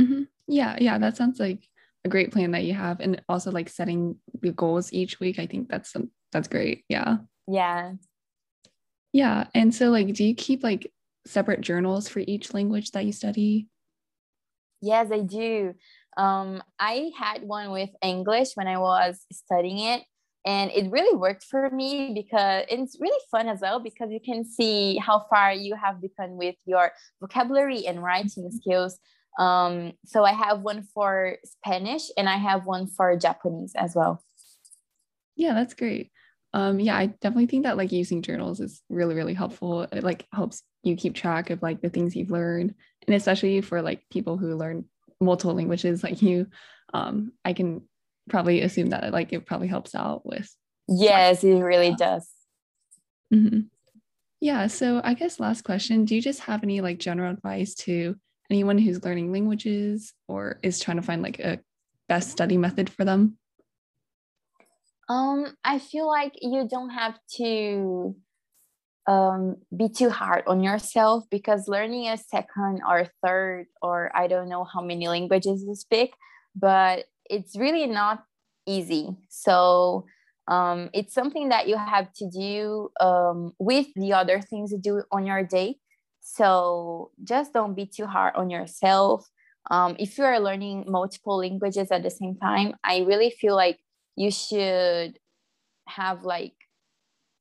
mm-hmm. 0.00 0.22
yeah 0.46 0.76
yeah 0.80 0.98
that 0.98 1.16
sounds 1.16 1.40
like 1.40 1.66
a 2.04 2.08
great 2.08 2.30
plan 2.32 2.52
that 2.52 2.62
you 2.62 2.72
have 2.74 3.00
and 3.00 3.20
also 3.28 3.50
like 3.50 3.68
setting 3.68 4.14
the 4.40 4.52
goals 4.52 4.92
each 4.92 5.18
week 5.18 5.40
i 5.40 5.46
think 5.46 5.68
that's 5.68 5.90
some 5.90 6.10
that's 6.30 6.46
great 6.46 6.84
yeah 6.88 7.16
yeah 7.48 7.92
yeah. 9.16 9.46
And 9.54 9.74
so, 9.74 9.88
like, 9.88 10.12
do 10.12 10.24
you 10.24 10.34
keep 10.34 10.62
like 10.62 10.92
separate 11.24 11.62
journals 11.62 12.06
for 12.06 12.20
each 12.26 12.52
language 12.52 12.90
that 12.90 13.06
you 13.06 13.12
study? 13.12 13.66
Yes, 14.80 15.10
I 15.10 15.20
do. 15.20 15.74
Um, 16.16 16.62
I 16.78 17.10
had 17.18 17.42
one 17.42 17.70
with 17.72 17.90
English 18.02 18.50
when 18.54 18.68
I 18.68 18.78
was 18.78 19.24
studying 19.32 19.78
it. 19.80 20.02
and 20.46 20.70
it 20.70 20.90
really 20.92 21.16
worked 21.16 21.44
for 21.44 21.68
me 21.70 22.12
because 22.14 22.64
it's 22.70 22.96
really 23.00 23.22
fun 23.32 23.48
as 23.48 23.60
well 23.60 23.80
because 23.80 24.10
you 24.12 24.20
can 24.20 24.44
see 24.44 24.96
how 24.96 25.26
far 25.28 25.52
you 25.52 25.74
have 25.74 26.00
become 26.00 26.36
with 26.38 26.54
your 26.66 26.92
vocabulary 27.20 27.84
and 27.86 28.02
writing 28.02 28.50
skills. 28.52 28.98
Um, 29.38 29.92
so 30.06 30.24
i 30.24 30.32
have 30.32 30.60
one 30.60 30.82
for 30.94 31.36
spanish 31.44 32.04
and 32.16 32.26
i 32.26 32.38
have 32.38 32.64
one 32.64 32.86
for 32.86 33.14
japanese 33.18 33.72
as 33.76 33.94
well. 33.94 34.22
Yeah 35.34 35.52
that's 35.52 35.74
great. 35.74 36.10
Um, 36.54 36.80
yeah 36.80 36.96
i 36.96 37.06
definitely 37.06 37.46
think 37.46 37.64
that 37.64 37.76
like 37.76 37.92
using 37.92 38.22
journals 38.22 38.60
is 38.60 38.82
really 38.88 39.14
really 39.14 39.34
helpful. 39.34 39.82
It 39.92 40.04
like 40.04 40.26
helps 40.32 40.62
you 40.84 40.96
keep 40.96 41.14
track 41.14 41.50
of 41.50 41.60
like 41.60 41.82
the 41.82 41.90
things 41.90 42.14
you've 42.16 42.30
learned 42.30 42.74
and 43.06 43.14
especially 43.14 43.60
for 43.60 43.82
like 43.82 44.02
people 44.10 44.36
who 44.36 44.54
learn 44.54 44.84
multiple 45.20 45.54
languages 45.54 46.02
like 46.02 46.22
you 46.22 46.46
um, 46.94 47.32
i 47.44 47.52
can 47.52 47.82
probably 48.28 48.62
assume 48.62 48.90
that 48.90 49.12
like 49.12 49.32
it 49.32 49.46
probably 49.46 49.68
helps 49.68 49.94
out 49.94 50.26
with 50.26 50.54
yes 50.88 51.44
it 51.44 51.60
really 51.60 51.94
does. 51.94 52.28
Mm-hmm. 53.32 53.60
yeah 54.40 54.66
so 54.66 55.00
i 55.02 55.14
guess 55.14 55.40
last 55.40 55.64
question 55.64 56.04
do 56.04 56.14
you 56.14 56.22
just 56.22 56.40
have 56.40 56.62
any 56.62 56.80
like 56.80 56.98
general 56.98 57.32
advice 57.32 57.74
to 57.74 58.16
anyone 58.50 58.78
who's 58.78 59.04
learning 59.04 59.32
languages 59.32 60.12
or 60.28 60.58
is 60.62 60.80
trying 60.80 60.98
to 60.98 61.02
find 61.02 61.22
like 61.22 61.38
a 61.40 61.60
best 62.08 62.30
study 62.30 62.56
method 62.56 62.88
for 62.88 63.04
them? 63.04 63.38
Um 65.08 65.56
i 65.64 65.78
feel 65.78 66.06
like 66.06 66.34
you 66.40 66.66
don't 66.68 66.90
have 66.90 67.18
to 67.36 68.16
um, 69.06 69.56
be 69.76 69.88
too 69.88 70.10
hard 70.10 70.42
on 70.46 70.62
yourself 70.62 71.24
because 71.30 71.68
learning 71.68 72.08
a 72.08 72.16
second 72.16 72.80
or 72.88 73.06
third 73.24 73.66
or 73.80 74.10
i 74.14 74.26
don't 74.26 74.48
know 74.48 74.64
how 74.64 74.80
many 74.80 75.06
languages 75.08 75.64
you 75.66 75.74
speak 75.74 76.12
but 76.56 77.04
it's 77.28 77.56
really 77.56 77.86
not 77.86 78.24
easy. 78.66 79.16
So 79.28 80.06
um, 80.48 80.90
it's 80.92 81.14
something 81.14 81.48
that 81.50 81.68
you 81.68 81.76
have 81.76 82.12
to 82.14 82.30
do 82.30 82.90
um, 83.00 83.52
with 83.58 83.86
the 83.94 84.12
other 84.12 84.40
things 84.40 84.72
you 84.72 84.78
do 84.78 85.02
on 85.12 85.26
your 85.26 85.44
day. 85.44 85.76
So 86.20 87.12
just 87.22 87.52
don't 87.52 87.74
be 87.74 87.86
too 87.86 88.06
hard 88.06 88.34
on 88.36 88.50
yourself. 88.50 89.28
Um, 89.70 89.96
if 89.98 90.18
you 90.18 90.24
are 90.24 90.40
learning 90.40 90.84
multiple 90.88 91.38
languages 91.38 91.90
at 91.90 92.02
the 92.02 92.10
same 92.10 92.36
time, 92.36 92.74
I 92.84 93.00
really 93.00 93.30
feel 93.30 93.54
like 93.56 93.78
you 94.16 94.30
should 94.30 95.18
have 95.88 96.24
like, 96.24 96.54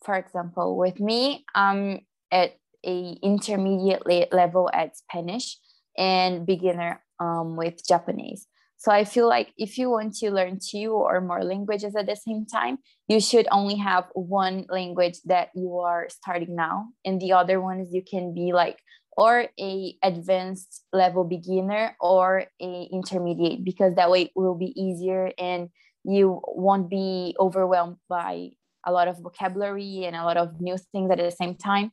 for 0.06 0.16
example, 0.16 0.78
with 0.78 1.00
me, 1.00 1.46
I'm 1.56 2.02
at 2.32 2.56
a 2.86 3.18
intermediate 3.24 4.32
level 4.32 4.70
at 4.72 4.96
Spanish 4.96 5.58
and 5.98 6.46
beginner 6.46 7.02
um, 7.20 7.56
with 7.56 7.86
Japanese. 7.86 8.48
So 8.78 8.92
I 8.92 9.04
feel 9.04 9.28
like 9.28 9.52
if 9.58 9.78
you 9.80 9.90
want 9.90 10.16
to 10.18 10.30
learn 10.30 10.60
two 10.60 10.92
or 10.92 11.20
more 11.22 11.44
languages 11.44 11.96
at 11.96 12.06
the 12.06 12.16
same 12.16 12.46
time, 12.46 12.78
you 13.08 13.20
should 13.20 13.48
only 13.52 13.76
have 13.78 14.06
one 14.14 14.66
language 14.70 15.18
that 15.26 15.50
you 15.56 15.80
are 15.80 16.08
starting 16.10 16.56
now, 16.56 16.90
and 17.04 17.20
the 17.20 17.34
other 17.34 17.60
ones 17.60 17.90
you 17.92 18.04
can 18.04 18.34
be 18.34 18.54
like 18.54 18.78
or 19.18 19.48
a 19.58 19.96
advanced 20.04 20.84
level 20.92 21.24
beginner 21.24 21.96
or 22.02 22.46
a 22.62 22.90
intermediate 22.92 23.64
because 23.64 23.96
that 23.96 24.12
way 24.12 24.24
it 24.24 24.32
will 24.36 24.58
be 24.58 24.74
easier 24.80 25.32
and 25.38 25.70
you 26.04 26.42
won't 26.46 26.90
be 26.90 27.34
overwhelmed 27.40 27.96
by 28.10 28.50
a 28.86 28.92
lot 28.92 29.08
of 29.08 29.18
vocabulary 29.20 30.06
and 30.06 30.16
a 30.16 30.24
lot 30.24 30.38
of 30.38 30.62
new 30.62 30.78
things 30.92 31.10
at 31.12 31.18
the 31.18 31.32
same 31.32 31.56
time 31.56 31.92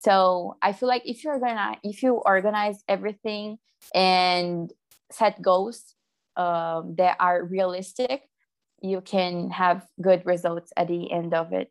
so 0.00 0.56
i 0.62 0.72
feel 0.72 0.88
like 0.88 1.02
if 1.04 1.24
you're 1.24 1.40
gonna 1.40 1.76
if 1.82 2.02
you 2.02 2.14
organize 2.14 2.82
everything 2.88 3.58
and 3.94 4.72
set 5.10 5.40
goals 5.40 5.94
um, 6.36 6.94
that 6.96 7.16
are 7.20 7.44
realistic, 7.44 8.22
you 8.80 9.00
can 9.00 9.50
have 9.50 9.84
good 10.00 10.24
results 10.24 10.72
at 10.76 10.88
the 10.88 11.10
end 11.10 11.34
of 11.34 11.52
it. 11.52 11.70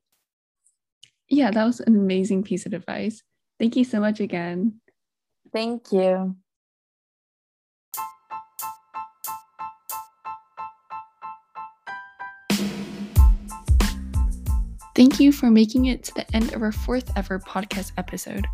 Yeah, 1.29 1.51
that 1.51 1.65
was 1.65 1.79
an 1.79 1.95
amazing 1.95 2.43
piece 2.43 2.65
of 2.65 2.73
advice. 2.73 3.23
Thank 3.59 3.75
you 3.75 3.83
so 3.83 3.99
much 3.99 4.19
again. 4.19 4.79
Thank 5.51 5.91
you. 5.91 6.35
Thank 14.97 15.19
you 15.19 15.31
for 15.31 15.51
making 15.51 15.85
it 15.85 16.03
to 16.05 16.13
the 16.15 16.35
end 16.35 16.55
of 16.55 16.63
our 16.63 16.71
fourth 16.71 17.15
ever 17.15 17.37
podcast 17.37 17.91
episode. 17.99 18.47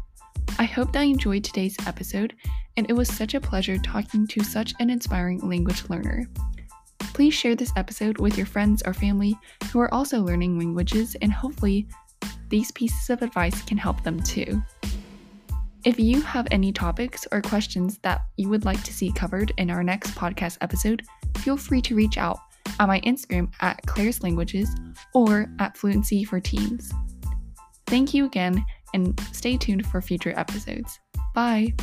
I 0.59 0.65
hope 0.65 0.91
that 0.91 1.03
you 1.03 1.13
enjoyed 1.13 1.45
today's 1.45 1.77
episode, 1.87 2.35
and 2.75 2.85
it 2.89 2.93
was 2.93 3.07
such 3.07 3.33
a 3.33 3.39
pleasure 3.39 3.77
talking 3.77 4.27
to 4.27 4.43
such 4.43 4.73
an 4.81 4.89
inspiring 4.89 5.39
language 5.39 5.85
learner. 5.87 6.27
Please 6.99 7.33
share 7.33 7.55
this 7.55 7.71
episode 7.77 8.17
with 8.17 8.35
your 8.37 8.45
friends 8.45 8.83
or 8.85 8.93
family 8.93 9.39
who 9.71 9.79
are 9.79 9.93
also 9.93 10.21
learning 10.21 10.59
languages, 10.59 11.15
and 11.21 11.31
hopefully, 11.31 11.87
these 12.49 12.71
pieces 12.71 13.09
of 13.09 13.21
advice 13.21 13.61
can 13.61 13.77
help 13.77 14.03
them 14.03 14.21
too. 14.21 14.61
If 15.85 15.97
you 15.97 16.19
have 16.23 16.49
any 16.51 16.73
topics 16.73 17.25
or 17.31 17.41
questions 17.41 17.99
that 17.99 18.19
you 18.35 18.49
would 18.49 18.65
like 18.65 18.83
to 18.83 18.93
see 18.93 19.13
covered 19.13 19.53
in 19.57 19.69
our 19.69 19.81
next 19.81 20.13
podcast 20.13 20.57
episode, 20.59 21.03
feel 21.37 21.55
free 21.55 21.81
to 21.83 21.95
reach 21.95 22.17
out 22.17 22.39
on 22.79 22.87
my 22.87 22.99
Instagram 23.01 23.51
at 23.61 23.81
Claire's 23.85 24.23
Languages 24.23 24.69
or 25.13 25.47
at 25.59 25.77
Fluency 25.77 26.23
for 26.23 26.39
Teens. 26.39 26.91
Thank 27.87 28.13
you 28.13 28.25
again, 28.25 28.63
and 28.93 29.19
stay 29.31 29.57
tuned 29.57 29.85
for 29.85 30.01
future 30.01 30.33
episodes. 30.37 30.99
Bye! 31.33 31.73